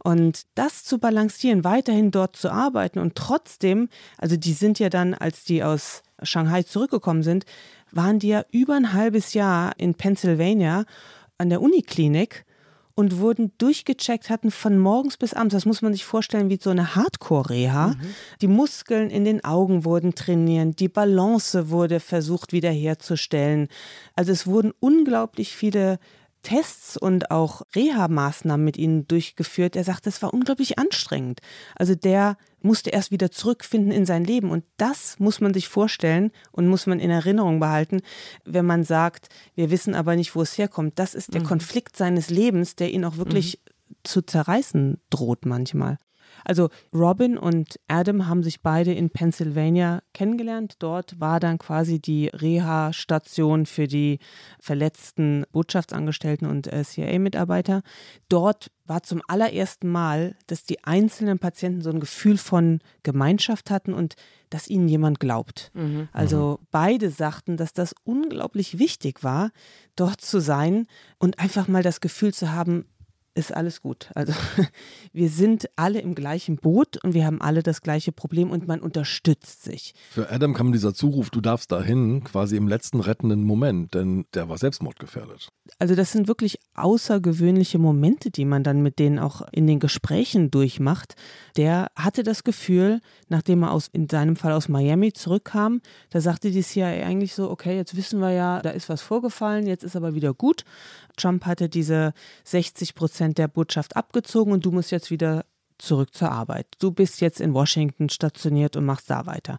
[0.04, 3.88] Und das zu balancieren, weiterhin dort zu arbeiten und trotzdem,
[4.18, 7.44] also die sind ja dann, als die aus Shanghai zurückgekommen sind,
[7.92, 10.84] waren die ja über ein halbes Jahr in Pennsylvania
[11.38, 12.44] an der Uniklinik
[12.96, 16.70] und wurden durchgecheckt, hatten von morgens bis abends, das muss man sich vorstellen wie so
[16.70, 17.88] eine Hardcore-Reha.
[17.88, 18.14] Mhm.
[18.40, 23.68] Die Muskeln in den Augen wurden trainiert, die Balance wurde versucht wiederherzustellen.
[24.14, 25.98] Also es wurden unglaublich viele
[26.46, 29.74] Tests und auch Reha-Maßnahmen mit ihnen durchgeführt.
[29.74, 31.40] Er sagt, das war unglaublich anstrengend.
[31.74, 34.52] Also der musste erst wieder zurückfinden in sein Leben.
[34.52, 38.00] Und das muss man sich vorstellen und muss man in Erinnerung behalten,
[38.44, 41.00] wenn man sagt, wir wissen aber nicht, wo es herkommt.
[41.00, 41.46] Das ist der mhm.
[41.46, 43.94] Konflikt seines Lebens, der ihn auch wirklich mhm.
[44.04, 45.98] zu zerreißen droht manchmal.
[46.46, 50.76] Also Robin und Adam haben sich beide in Pennsylvania kennengelernt.
[50.78, 54.20] Dort war dann quasi die Reha-Station für die
[54.60, 57.82] verletzten Botschaftsangestellten und äh, CIA-Mitarbeiter.
[58.28, 63.92] Dort war zum allerersten Mal, dass die einzelnen Patienten so ein Gefühl von Gemeinschaft hatten
[63.92, 64.14] und
[64.48, 65.72] dass ihnen jemand glaubt.
[65.74, 66.08] Mhm.
[66.12, 69.50] Also beide sagten, dass das unglaublich wichtig war,
[69.96, 70.86] dort zu sein
[71.18, 72.86] und einfach mal das Gefühl zu haben,
[73.36, 74.10] ist alles gut.
[74.14, 74.32] Also
[75.12, 78.80] wir sind alle im gleichen Boot und wir haben alle das gleiche Problem und man
[78.80, 79.94] unterstützt sich.
[80.10, 84.48] Für Adam kam dieser Zuruf, du darfst dahin, quasi im letzten rettenden Moment, denn der
[84.48, 85.48] war selbstmordgefährdet.
[85.78, 90.50] Also das sind wirklich außergewöhnliche Momente, die man dann mit denen auch in den Gesprächen
[90.50, 91.14] durchmacht.
[91.56, 96.50] Der hatte das Gefühl, nachdem er aus, in seinem Fall aus Miami zurückkam, da sagte
[96.50, 99.96] die CIA eigentlich so, okay, jetzt wissen wir ja, da ist was vorgefallen, jetzt ist
[99.96, 100.64] aber wieder gut.
[101.16, 102.12] Trump hatte diese
[102.44, 105.44] 60 Prozent der Botschaft abgezogen und du musst jetzt wieder
[105.78, 106.66] zurück zur Arbeit.
[106.78, 109.58] Du bist jetzt in Washington stationiert und machst da weiter.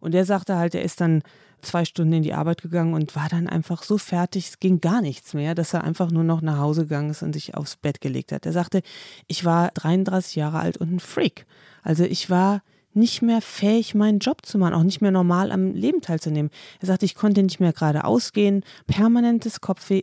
[0.00, 1.22] Und er sagte halt, er ist dann
[1.60, 5.00] zwei Stunden in die Arbeit gegangen und war dann einfach so fertig, es ging gar
[5.00, 8.00] nichts mehr, dass er einfach nur noch nach Hause gegangen ist und sich aufs Bett
[8.00, 8.46] gelegt hat.
[8.46, 8.82] Er sagte,
[9.26, 11.46] ich war 33 Jahre alt und ein Freak.
[11.82, 12.62] Also ich war
[12.94, 16.50] nicht mehr fähig, meinen Job zu machen, auch nicht mehr normal am Leben teilzunehmen.
[16.80, 20.02] Er sagte, ich konnte nicht mehr gerade ausgehen, permanentes Kopfweh.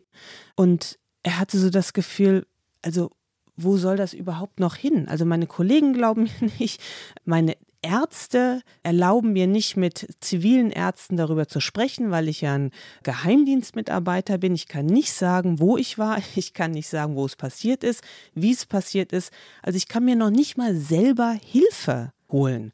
[0.56, 2.46] Und er hatte so das Gefühl,
[2.86, 3.12] also
[3.58, 5.08] wo soll das überhaupt noch hin?
[5.08, 6.82] Also meine Kollegen glauben mir nicht,
[7.24, 12.72] meine Ärzte erlauben mir nicht mit zivilen Ärzten darüber zu sprechen, weil ich ja ein
[13.04, 14.56] Geheimdienstmitarbeiter bin.
[14.56, 16.18] Ich kann nicht sagen, wo ich war.
[16.36, 18.02] Ich kann nicht sagen, wo es passiert ist,
[18.34, 19.32] wie es passiert ist.
[19.62, 22.72] Also ich kann mir noch nicht mal selber Hilfe holen.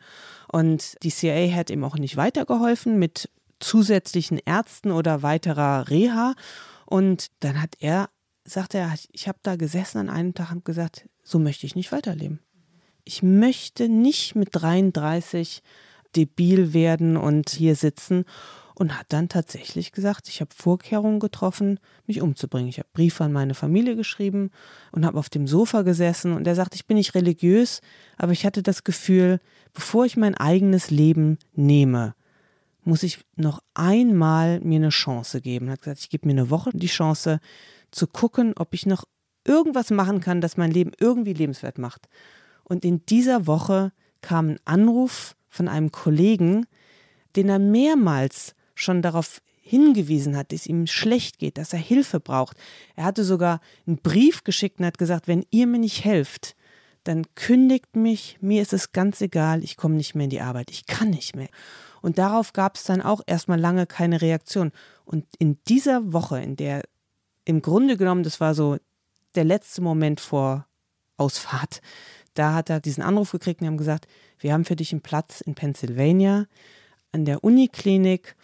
[0.51, 6.33] Und die CIA hat ihm auch nicht weitergeholfen mit zusätzlichen Ärzten oder weiterer Reha.
[6.85, 8.09] Und dann hat er,
[8.53, 11.91] sagt er, ich habe da gesessen an einem Tag und gesagt, so möchte ich nicht
[11.91, 12.39] weiterleben.
[13.03, 15.61] Ich möchte nicht mit 33
[16.15, 18.25] debil werden und hier sitzen
[18.75, 22.67] und hat dann tatsächlich gesagt, ich habe Vorkehrungen getroffen, mich umzubringen.
[22.67, 24.49] Ich habe Briefe an meine Familie geschrieben
[24.91, 27.81] und habe auf dem Sofa gesessen und er sagt, ich bin nicht religiös,
[28.17, 29.39] aber ich hatte das Gefühl,
[29.73, 32.15] bevor ich mein eigenes Leben nehme,
[32.83, 35.67] muss ich noch einmal mir eine Chance geben.
[35.67, 37.39] Er hat gesagt, ich gebe mir eine Woche die Chance
[37.91, 39.05] zu gucken, ob ich noch
[39.45, 42.07] irgendwas machen kann, das mein Leben irgendwie lebenswert macht.
[42.63, 46.65] Und in dieser Woche kam ein Anruf von einem Kollegen,
[47.35, 52.57] den er mehrmals schon darauf hingewiesen hat, dass ihm schlecht geht, dass er Hilfe braucht.
[52.95, 56.55] Er hatte sogar einen Brief geschickt und hat gesagt, wenn ihr mir nicht helft,
[57.03, 60.71] dann kündigt mich, mir ist es ganz egal, ich komme nicht mehr in die Arbeit,
[60.71, 61.49] ich kann nicht mehr.
[62.01, 64.71] Und darauf gab es dann auch erstmal lange keine Reaktion.
[65.05, 66.83] Und in dieser Woche, in der
[67.45, 68.77] im Grunde genommen, das war so
[69.35, 70.67] der letzte Moment vor
[71.17, 71.81] Ausfahrt,
[72.33, 74.07] da hat er diesen Anruf gekriegt und haben gesagt,
[74.39, 76.45] wir haben für dich einen Platz in Pennsylvania
[77.11, 78.35] an der Uniklinik,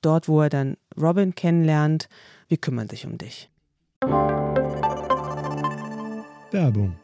[0.00, 2.08] dort wo er dann Robin kennenlernt.
[2.48, 3.50] Wir kümmern sich um dich.
[6.50, 6.96] Werbung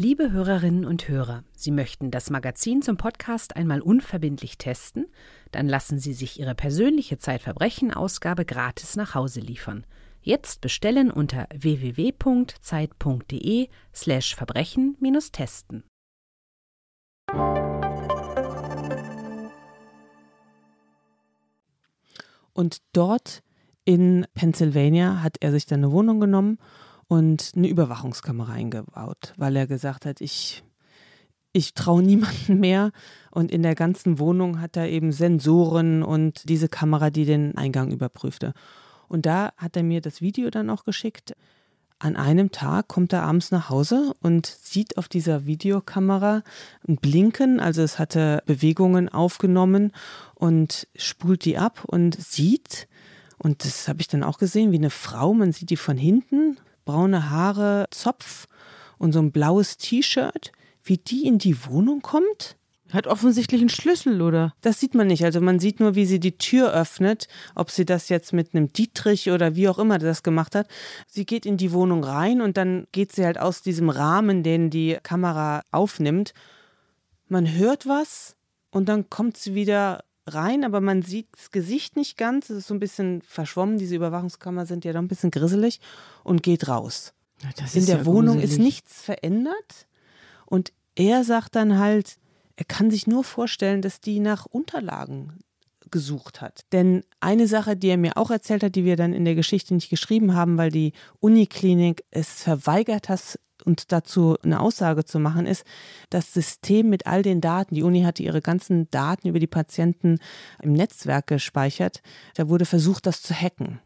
[0.00, 5.06] Liebe Hörerinnen und Hörer, Sie möchten das Magazin zum Podcast einmal unverbindlich testen?
[5.52, 9.86] Dann lassen Sie sich Ihre persönliche Zeitverbrechen-Ausgabe gratis nach Hause liefern.
[10.20, 15.84] Jetzt bestellen unter www.zeit.de/slash Verbrechen-testen.
[22.52, 23.42] Und dort
[23.84, 26.58] in Pennsylvania hat er sich dann eine Wohnung genommen
[27.06, 30.62] und eine Überwachungskamera eingebaut, weil er gesagt hat, ich,
[31.52, 32.90] ich traue niemanden mehr.
[33.30, 37.90] Und in der ganzen Wohnung hat er eben Sensoren und diese Kamera, die den Eingang
[37.92, 38.52] überprüfte.
[39.08, 41.34] Und da hat er mir das Video dann auch geschickt.
[42.00, 46.44] An einem Tag kommt er abends nach Hause und sieht auf dieser Videokamera
[46.86, 49.90] ein Blinken, also es hatte Bewegungen aufgenommen
[50.36, 52.86] und spult die ab und sieht,
[53.38, 56.58] und das habe ich dann auch gesehen, wie eine Frau, man sieht die von hinten
[56.84, 58.46] braune Haare, Zopf
[58.98, 60.52] und so ein blaues T-Shirt,
[60.88, 62.56] wie die in die Wohnung kommt?
[62.92, 64.54] Hat offensichtlich einen Schlüssel, oder?
[64.62, 65.22] Das sieht man nicht.
[65.22, 68.72] Also man sieht nur, wie sie die Tür öffnet, ob sie das jetzt mit einem
[68.72, 70.68] Dietrich oder wie auch immer das gemacht hat.
[71.06, 74.70] Sie geht in die Wohnung rein und dann geht sie halt aus diesem Rahmen, den
[74.70, 76.32] die Kamera aufnimmt.
[77.28, 78.36] Man hört was
[78.70, 82.48] und dann kommt sie wieder rein, aber man sieht das Gesicht nicht ganz.
[82.48, 83.76] Es ist so ein bisschen verschwommen.
[83.76, 85.80] Diese Überwachungskammer sind ja doch ein bisschen grisselig
[86.24, 87.12] und geht raus.
[87.56, 88.52] Das In der ja Wohnung gruselig.
[88.52, 89.86] ist nichts verändert.
[90.46, 92.18] Und er sagt dann halt,
[92.56, 95.38] er kann sich nur vorstellen, dass die nach Unterlagen
[95.90, 96.62] gesucht hat.
[96.72, 99.74] Denn eine Sache, die er mir auch erzählt hat, die wir dann in der Geschichte
[99.74, 105.46] nicht geschrieben haben, weil die Uniklinik es verweigert hat, uns dazu eine Aussage zu machen,
[105.46, 105.64] ist,
[106.10, 110.18] das System mit all den Daten, die Uni hatte ihre ganzen Daten über die Patienten
[110.60, 112.02] im Netzwerk gespeichert,
[112.34, 113.80] da wurde versucht, das zu hacken.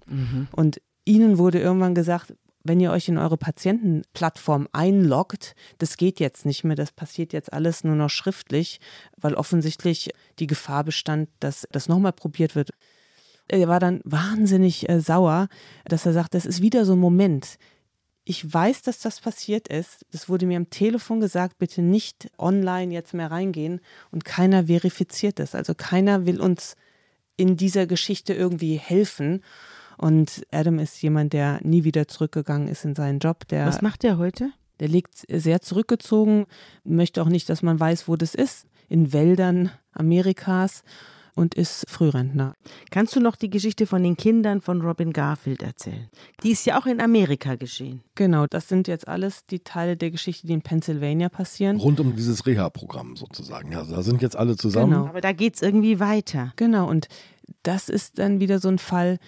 [0.53, 2.35] Und ihnen wurde irgendwann gesagt,
[2.65, 7.53] wenn ihr euch in eure Patientenplattform einloggt, das geht jetzt nicht mehr, das passiert jetzt
[7.53, 8.81] alles nur noch schriftlich,
[9.17, 12.71] weil offensichtlich die Gefahr bestand, dass das nochmal probiert wird.
[13.49, 15.49] Er war dann wahnsinnig äh, sauer,
[15.85, 17.59] dass er sagt, das ist wieder so ein Moment.
[18.25, 20.07] Ich weiß, dass das passiert ist.
[20.13, 23.81] Das wurde mir am Telefon gesagt, bitte nicht online jetzt mehr reingehen.
[24.13, 25.57] Und keiner verifiziert das.
[25.57, 26.77] Also keiner will uns
[27.37, 29.43] in dieser Geschichte irgendwie helfen.
[30.03, 33.47] Und Adam ist jemand, der nie wieder zurückgegangen ist in seinen Job.
[33.49, 34.51] Der, Was macht der heute?
[34.83, 36.47] der liegt sehr zurückgezogen,
[36.83, 38.67] möchte auch nicht, dass man weiß, wo das ist.
[38.89, 40.83] In Wäldern Amerikas
[41.37, 42.57] und ist Frührentner.
[42.91, 46.11] Kannst du noch die Geschichte von den Kindern von Robin Garfield erzählen?
[46.43, 48.03] Die ist ja auch in Amerika geschehen.
[48.17, 51.77] Genau, das sind jetzt alles die Teile der Geschichte, die in Pennsylvania passieren.
[51.77, 53.71] Rund um dieses Reha-Programm sozusagen.
[53.71, 54.93] Ja, da sind jetzt alle zusammen.
[54.95, 55.07] Genau.
[55.07, 56.53] Aber da geht es irgendwie weiter.
[56.57, 57.07] Genau, und
[57.63, 59.19] das ist dann wieder so ein Fall,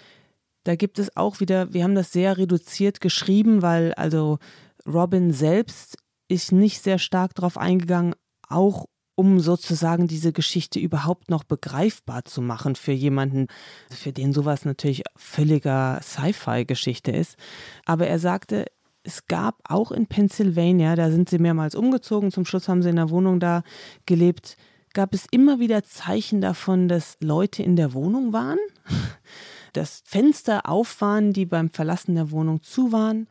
[0.65, 4.39] da gibt es auch wieder, wir haben das sehr reduziert geschrieben, weil also
[4.87, 5.97] Robin selbst
[6.29, 8.15] ist nicht sehr stark darauf eingegangen,
[8.49, 8.87] auch
[9.17, 13.47] um sozusagen diese Geschichte überhaupt noch begreifbar zu machen für jemanden,
[13.91, 17.37] für den sowas natürlich völliger Sci-Fi-Geschichte ist.
[17.85, 18.67] Aber er sagte,
[19.05, 22.97] es gab auch in Pennsylvania, da sind sie mehrmals umgezogen, zum Schluss haben sie in
[22.97, 23.62] der Wohnung da
[24.07, 24.57] gelebt,
[24.95, 28.59] gab es immer wieder Zeichen davon, dass Leute in der Wohnung waren,
[29.75, 33.29] dass Fenster auf waren, die beim Verlassen der Wohnung zu waren,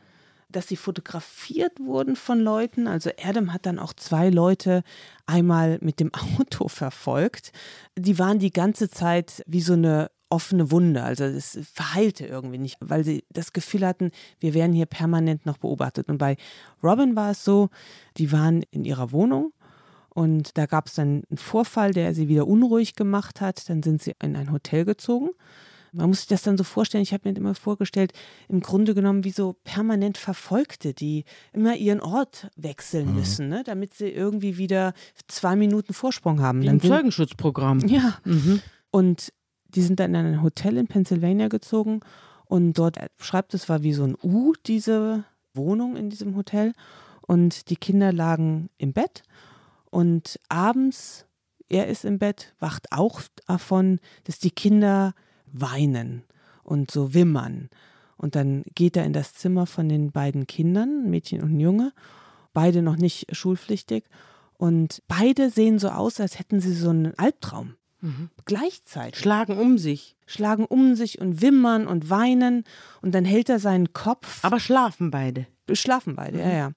[0.50, 2.88] dass sie fotografiert wurden von Leuten.
[2.88, 4.84] Also Adam hat dann auch zwei Leute
[5.26, 7.52] einmal mit dem Auto verfolgt.
[7.98, 11.04] Die waren die ganze Zeit wie so eine offene Wunde.
[11.04, 15.58] Also es verheilte irgendwie nicht, weil sie das Gefühl hatten, wir werden hier permanent noch
[15.58, 16.10] beobachtet.
[16.10, 16.38] Und bei
[16.84, 17.70] Robin war es so,
[18.18, 19.54] die waren in ihrer Wohnung
[20.10, 23.70] und da gab es dann einen Vorfall, der sie wieder unruhig gemacht hat.
[23.70, 25.30] Dann sind sie in ein Hotel gezogen.
[25.94, 28.14] Man muss sich das dann so vorstellen, ich habe mir immer vorgestellt,
[28.50, 31.24] im Grunde genommen wie so permanent Verfolgte, die
[31.54, 33.64] immer ihren Ort wechseln müssen, ne?
[33.64, 34.94] damit sie irgendwie wieder
[35.28, 36.62] zwei Minuten Vorsprung haben.
[36.62, 37.80] Wie Dann ein Zeugenschutzprogramm.
[37.88, 38.62] ja, Mhm.
[38.91, 39.32] und
[39.76, 42.02] die sind dann in ein Hotel in Pennsylvania gezogen
[42.46, 45.24] und dort schreibt, es war wie so ein U, diese
[45.54, 46.74] Wohnung in diesem Hotel.
[47.26, 49.24] Und die Kinder lagen im Bett
[49.89, 51.26] und abends,
[51.70, 55.14] er ist im Bett, wacht auch davon, dass die Kinder
[55.54, 56.24] weinen
[56.64, 57.70] und so wimmern.
[58.18, 61.93] Und dann geht er in das Zimmer von den beiden Kindern, Mädchen und Junge,
[62.54, 64.06] beide noch nicht schulpflichtig.
[64.58, 67.76] Und beide sehen so aus, als hätten sie so einen Albtraum.
[68.45, 72.66] Gleichzeitig Schlagen um sich, schlagen um sich und wimmern und weinen
[73.01, 74.43] und dann hält er seinen Kopf.
[74.43, 75.47] aber schlafen beide.
[75.72, 76.72] schlafen beide, ja, ja.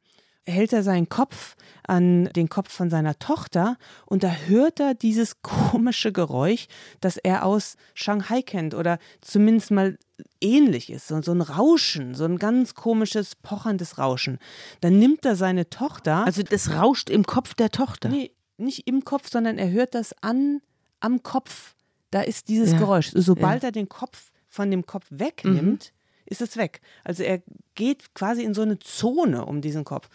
[0.46, 3.76] Hält er seinen Kopf an den Kopf von seiner Tochter
[4.06, 6.66] und da hört er dieses komische Geräusch,
[7.00, 9.98] das er aus Shanghai kennt oder zumindest mal
[10.40, 14.38] ähnlich ist, so, so ein Rauschen, so ein ganz komisches, pochendes Rauschen.
[14.80, 16.24] Dann nimmt er seine Tochter.
[16.24, 18.08] Also das rauscht im Kopf der Tochter.
[18.08, 20.60] Nee, nicht im Kopf, sondern er hört das an
[21.00, 21.74] am Kopf.
[22.10, 22.78] Da ist dieses Ja.
[22.78, 23.10] Geräusch.
[23.14, 23.68] Sobald Ja.
[23.68, 25.92] er den Kopf von dem Kopf wegnimmt,
[26.26, 26.80] ist es weg.
[27.04, 27.42] Also er
[27.74, 30.08] geht quasi in so eine Zone um diesen Kopf.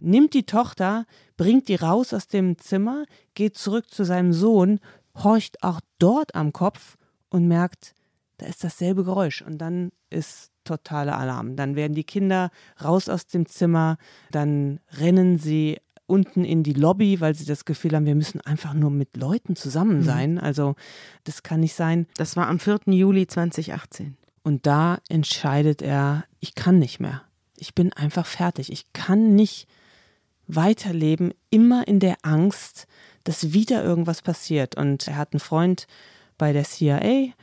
[0.00, 4.80] Nimmt die Tochter, bringt die raus aus dem Zimmer, geht zurück zu seinem Sohn,
[5.14, 6.96] horcht auch dort am Kopf
[7.30, 7.94] und merkt,
[8.36, 9.42] da ist dasselbe Geräusch.
[9.42, 11.56] Und dann ist totaler Alarm.
[11.56, 12.50] Dann werden die Kinder
[12.82, 13.98] raus aus dem Zimmer,
[14.30, 18.72] dann rennen sie unten in die Lobby, weil sie das Gefühl haben, wir müssen einfach
[18.74, 20.38] nur mit Leuten zusammen sein.
[20.38, 20.74] Also
[21.24, 22.06] das kann nicht sein.
[22.16, 22.80] Das war am 4.
[22.86, 24.16] Juli 2018.
[24.48, 27.20] Und da entscheidet er, ich kann nicht mehr.
[27.58, 28.72] Ich bin einfach fertig.
[28.72, 29.68] Ich kann nicht
[30.46, 32.86] weiterleben, immer in der Angst,
[33.24, 34.74] dass wieder irgendwas passiert.
[34.74, 35.86] Und er hat einen Freund
[36.38, 37.34] bei der CIA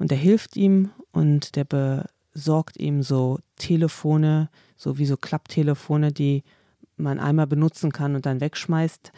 [0.00, 1.64] und der hilft ihm und der
[2.34, 6.42] besorgt ihm so Telefone, so wie so Klapptelefone, die
[6.96, 9.12] man einmal benutzen kann und dann wegschmeißt.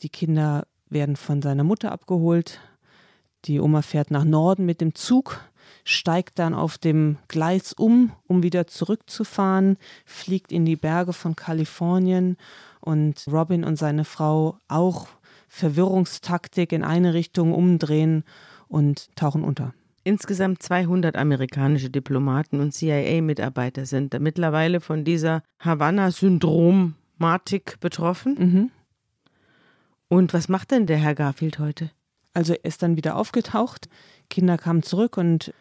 [0.00, 2.60] Die Kinder werden von seiner Mutter abgeholt.
[3.46, 5.40] Die Oma fährt nach Norden mit dem Zug,
[5.84, 12.36] steigt dann auf dem Gleis um, um wieder zurückzufahren, fliegt in die Berge von Kalifornien
[12.80, 15.08] und Robin und seine Frau auch
[15.48, 18.24] Verwirrungstaktik in eine Richtung umdrehen
[18.68, 19.74] und tauchen unter.
[20.02, 28.36] Insgesamt 200 amerikanische Diplomaten und CIA-Mitarbeiter sind da mittlerweile von dieser Havanna-Syndromatik betroffen.
[28.38, 28.70] Mhm.
[30.08, 31.90] Und was macht denn der Herr Garfield heute?
[32.34, 33.88] Also er ist dann wieder aufgetaucht,
[34.30, 35.52] Kinder kamen zurück und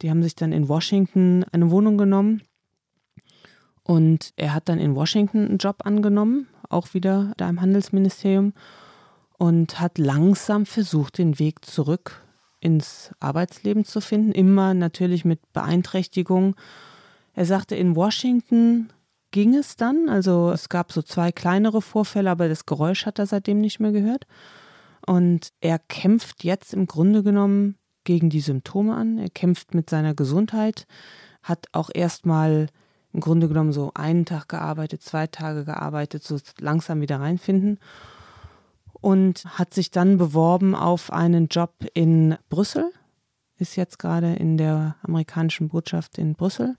[0.00, 2.42] die haben sich dann in Washington eine Wohnung genommen.
[3.84, 8.52] Und er hat dann in Washington einen Job angenommen, auch wieder da im Handelsministerium,
[9.38, 12.22] und hat langsam versucht, den Weg zurück
[12.60, 16.54] ins Arbeitsleben zu finden, immer natürlich mit Beeinträchtigung.
[17.34, 18.92] Er sagte, in Washington
[19.32, 23.26] ging es dann, also es gab so zwei kleinere Vorfälle, aber das Geräusch hat er
[23.26, 24.26] seitdem nicht mehr gehört.
[25.06, 29.18] Und er kämpft jetzt im Grunde genommen gegen die Symptome an.
[29.18, 30.86] Er kämpft mit seiner Gesundheit,
[31.42, 32.68] hat auch erstmal
[33.12, 37.78] im Grunde genommen so einen Tag gearbeitet, zwei Tage gearbeitet, so langsam wieder reinfinden.
[38.92, 42.90] Und hat sich dann beworben auf einen Job in Brüssel,
[43.58, 46.76] ist jetzt gerade in der amerikanischen Botschaft in Brüssel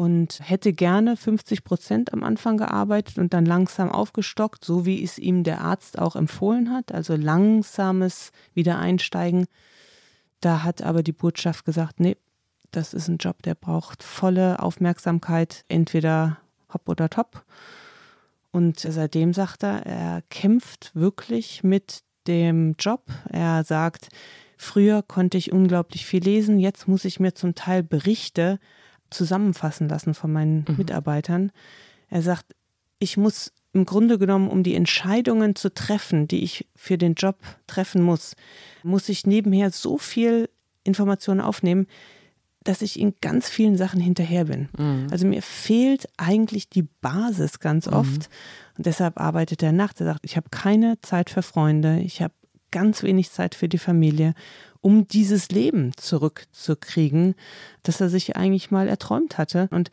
[0.00, 5.18] und hätte gerne 50 Prozent am Anfang gearbeitet und dann langsam aufgestockt, so wie es
[5.18, 9.44] ihm der Arzt auch empfohlen hat, also langsames Wiedereinsteigen.
[10.40, 12.16] Da hat aber die Botschaft gesagt, nee,
[12.70, 16.38] das ist ein Job, der braucht volle Aufmerksamkeit, entweder
[16.72, 17.44] hopp oder top.
[18.52, 23.04] Und seitdem sagt er, er kämpft wirklich mit dem Job.
[23.30, 24.08] Er sagt,
[24.56, 28.58] früher konnte ich unglaublich viel lesen, jetzt muss ich mir zum Teil Berichte
[29.10, 31.50] zusammenfassen lassen von meinen Mitarbeitern.
[32.08, 32.54] Er sagt,
[32.98, 37.36] ich muss im Grunde genommen, um die Entscheidungen zu treffen, die ich für den Job
[37.66, 38.34] treffen muss,
[38.82, 40.48] muss ich nebenher so viel
[40.82, 41.86] Informationen aufnehmen,
[42.64, 44.68] dass ich in ganz vielen Sachen hinterher bin.
[45.10, 48.28] Also mir fehlt eigentlich die Basis ganz oft.
[48.76, 50.00] Und deshalb arbeitet er nachts.
[50.00, 52.34] Er sagt, ich habe keine Zeit für Freunde, ich habe
[52.70, 54.34] ganz wenig Zeit für die Familie,
[54.80, 57.34] um dieses Leben zurückzukriegen,
[57.82, 59.68] das er sich eigentlich mal erträumt hatte.
[59.70, 59.90] Und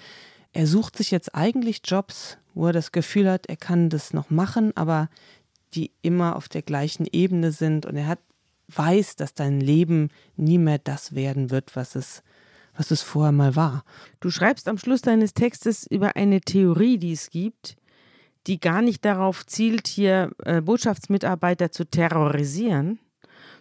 [0.54, 4.30] er sucht sich jetzt eigentlich Jobs, wo er das Gefühl hat, er kann das noch
[4.30, 5.10] machen, aber
[5.74, 7.86] die immer auf der gleichen Ebene sind.
[7.86, 8.20] Und er hat,
[8.70, 12.24] weiß, dass dein Leben nie mehr das werden wird, was es,
[12.76, 13.84] was es vorher mal war.
[14.20, 17.78] Du schreibst am Schluss deines Textes über eine Theorie, die es gibt,
[18.48, 23.00] die gar nicht darauf zielt, hier äh, Botschaftsmitarbeiter zu terrorisieren,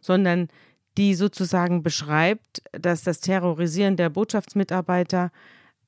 [0.00, 0.48] sondern
[0.96, 5.30] die sozusagen beschreibt, dass das Terrorisieren der Botschaftsmitarbeiter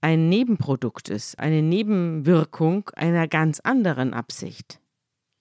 [0.01, 4.81] ein Nebenprodukt ist, eine Nebenwirkung einer ganz anderen Absicht.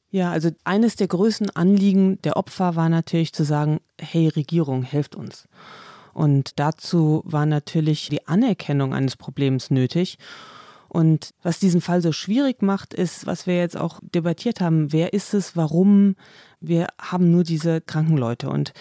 [0.10, 5.16] Ja, also eines der größten Anliegen der Opfer war natürlich zu sagen, hey Regierung, helft
[5.16, 5.48] uns.
[6.14, 10.18] Und dazu war natürlich die Anerkennung eines Problems nötig.
[10.88, 15.14] Und was diesen Fall so schwierig macht, ist, was wir jetzt auch debattiert haben, wer
[15.14, 16.16] ist es, warum
[16.60, 18.50] wir haben nur diese kranken Leute.
[18.50, 18.74] Und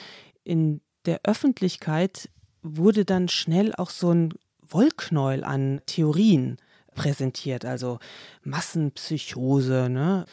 [0.44, 2.30] in der Öffentlichkeit
[2.62, 4.32] wurde dann schnell auch so ein
[4.70, 6.56] Wollknäuel an Theorien
[6.94, 7.98] präsentiert, also
[8.42, 10.26] Massenpsychose, ne?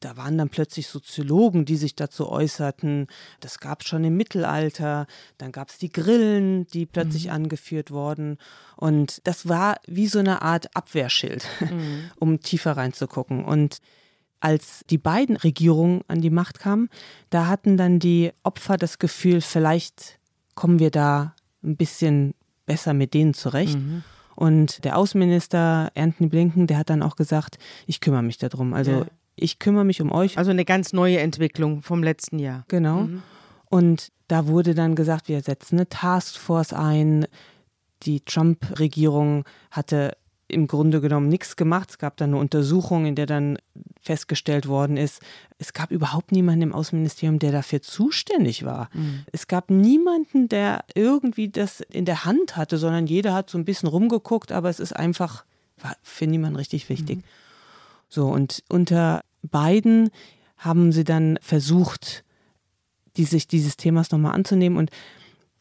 [0.00, 3.06] da waren dann plötzlich Soziologen, die sich dazu äußerten.
[3.40, 5.06] Das gab es schon im Mittelalter.
[5.38, 7.32] Dann gab es die Grillen, die plötzlich mhm.
[7.32, 8.38] angeführt wurden.
[8.76, 12.10] Und das war wie so eine Art Abwehrschild, mhm.
[12.18, 13.44] um tiefer reinzugucken.
[13.44, 13.78] Und
[14.40, 16.88] als die beiden Regierungen an die Macht kamen,
[17.30, 20.18] da hatten dann die Opfer das Gefühl, vielleicht
[20.54, 22.34] kommen wir da ein bisschen
[22.68, 23.76] besser mit denen zurecht.
[23.76, 24.04] Mhm.
[24.36, 28.72] Und der Außenminister Anthony Blinken, der hat dann auch gesagt, ich kümmere mich darum.
[28.72, 29.06] Also ja.
[29.34, 30.38] ich kümmere mich um euch.
[30.38, 32.64] Also eine ganz neue Entwicklung vom letzten Jahr.
[32.68, 33.00] Genau.
[33.00, 33.22] Mhm.
[33.64, 37.26] Und da wurde dann gesagt, wir setzen eine Taskforce ein.
[38.04, 40.16] Die Trump-Regierung hatte
[40.48, 41.90] im Grunde genommen nichts gemacht.
[41.90, 43.58] Es gab dann eine Untersuchung, in der dann
[44.00, 45.20] festgestellt worden ist,
[45.58, 48.88] es gab überhaupt niemanden im Außenministerium, der dafür zuständig war.
[48.94, 49.24] Mhm.
[49.32, 53.64] Es gab niemanden, der irgendwie das in der Hand hatte, sondern jeder hat so ein
[53.64, 55.44] bisschen rumgeguckt, aber es ist einfach,
[55.80, 57.18] war für niemanden richtig wichtig.
[57.18, 57.24] Mhm.
[58.08, 60.10] So, und unter beiden
[60.56, 62.24] haben sie dann versucht,
[63.16, 64.78] die, sich dieses Themas nochmal anzunehmen.
[64.78, 64.90] Und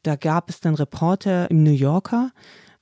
[0.04, 2.32] da gab es dann Reporter im New Yorker,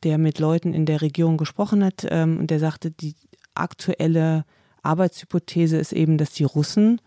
[0.04, 3.16] der mit Leuten in der Regierung gesprochen hat ähm, und der sagte, die
[3.54, 4.46] aktuelle
[4.84, 7.02] Arbeitshypothese ist eben, dass die Russen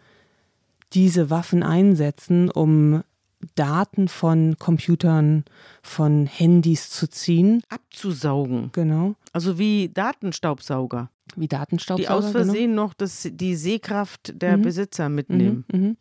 [0.92, 3.02] diese Waffen einsetzen, um
[3.54, 5.44] Daten von Computern,
[5.82, 7.62] von Handys zu ziehen.
[7.68, 8.70] Abzusaugen.
[8.72, 9.14] Genau.
[9.32, 11.10] Also wie Datenstaubsauger.
[11.36, 12.20] Wie Datenstaubsauger.
[12.20, 12.86] Die aus Versehen genau.
[12.86, 14.62] noch das, die Sehkraft der mhm.
[14.62, 15.64] Besitzer mitnehmen.
[15.72, 15.80] Mhm.
[15.80, 15.96] Mhm.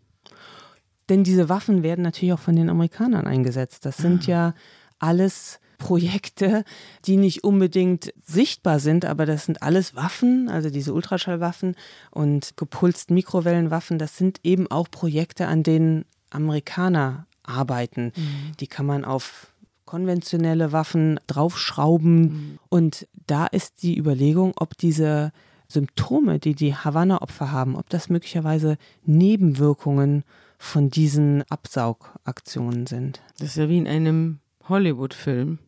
[1.10, 3.86] Denn diese Waffen werden natürlich auch von den Amerikanern eingesetzt.
[3.86, 4.32] Das sind ah.
[4.32, 4.54] ja
[5.00, 6.63] alles Projekte,
[7.05, 11.75] die nicht unbedingt sichtbar sind, aber das sind alles Waffen, also diese Ultraschallwaffen
[12.11, 18.11] und gepulsten Mikrowellenwaffen, das sind eben auch Projekte, an denen Amerikaner arbeiten.
[18.15, 18.51] Mhm.
[18.59, 19.53] Die kann man auf
[19.86, 22.21] konventionelle Waffen draufschrauben.
[22.21, 22.59] Mhm.
[22.69, 25.32] Und da ist die Überlegung, ob diese
[25.67, 30.23] Symptome, die die Havanna-Opfer haben, ob das möglicherweise Nebenwirkungen
[30.57, 33.21] von diesen Absaugaktionen sind.
[33.39, 35.59] Das ist ja wie in einem Hollywood-Film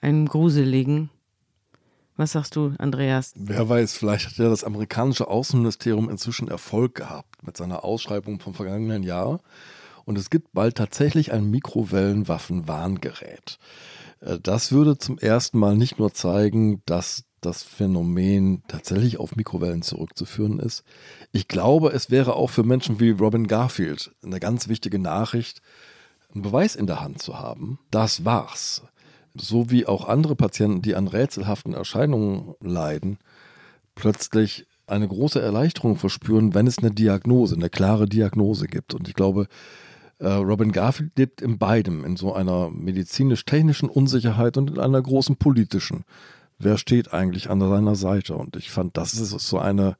[0.00, 1.10] einem gruseligen.
[2.16, 3.34] Was sagst du, Andreas?
[3.36, 8.54] Wer weiß, vielleicht hat ja das amerikanische Außenministerium inzwischen Erfolg gehabt mit seiner Ausschreibung vom
[8.54, 9.40] vergangenen Jahr.
[10.06, 13.58] Und es gibt bald tatsächlich ein Mikrowellenwaffenwarngerät.
[14.20, 19.82] Äh, das würde zum ersten Mal nicht nur zeigen, dass das Phänomen tatsächlich auf Mikrowellen
[19.82, 20.84] zurückzuführen ist.
[21.32, 25.60] Ich glaube, es wäre auch für Menschen wie Robin Garfield eine ganz wichtige Nachricht,
[26.32, 27.78] einen Beweis in der Hand zu haben.
[27.90, 28.82] Das war's
[29.40, 33.18] so wie auch andere Patienten, die an rätselhaften Erscheinungen leiden,
[33.94, 38.94] plötzlich eine große Erleichterung verspüren, wenn es eine Diagnose, eine klare Diagnose gibt.
[38.94, 39.48] Und ich glaube,
[40.18, 45.36] äh, Robin Garfield lebt in beidem, in so einer medizinisch-technischen Unsicherheit und in einer großen
[45.36, 46.04] politischen.
[46.58, 48.36] Wer steht eigentlich an seiner Seite?
[48.36, 49.96] Und ich fand, das ist so eine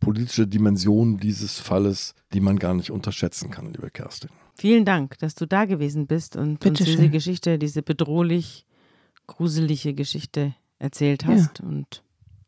[0.00, 4.30] politische Dimension dieses Falles, die man gar nicht unterschätzen kann, liebe Kerstin.
[4.54, 8.66] Vielen Dank, dass du da gewesen bist und Bitte uns diese Geschichte, diese bedrohlich
[9.26, 11.66] gruselige Geschichte erzählt hast ja.
[11.66, 12.02] und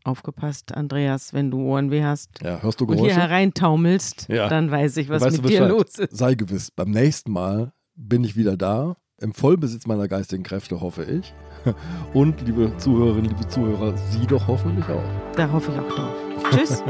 [0.05, 4.49] aufgepasst, Andreas, wenn du Ohrenweh hast ja, hörst du und hier hereintaumelst, ja.
[4.49, 6.17] dann weiß ich, was weißt mit dir los ist.
[6.17, 11.05] Sei gewiss, beim nächsten Mal bin ich wieder da, im Vollbesitz meiner geistigen Kräfte, hoffe
[11.05, 11.35] ich.
[12.13, 15.35] Und liebe Zuhörerinnen, liebe Zuhörer, Sie doch hoffentlich auch.
[15.35, 16.15] Da hoffe ich auch drauf.
[16.51, 16.83] Tschüss.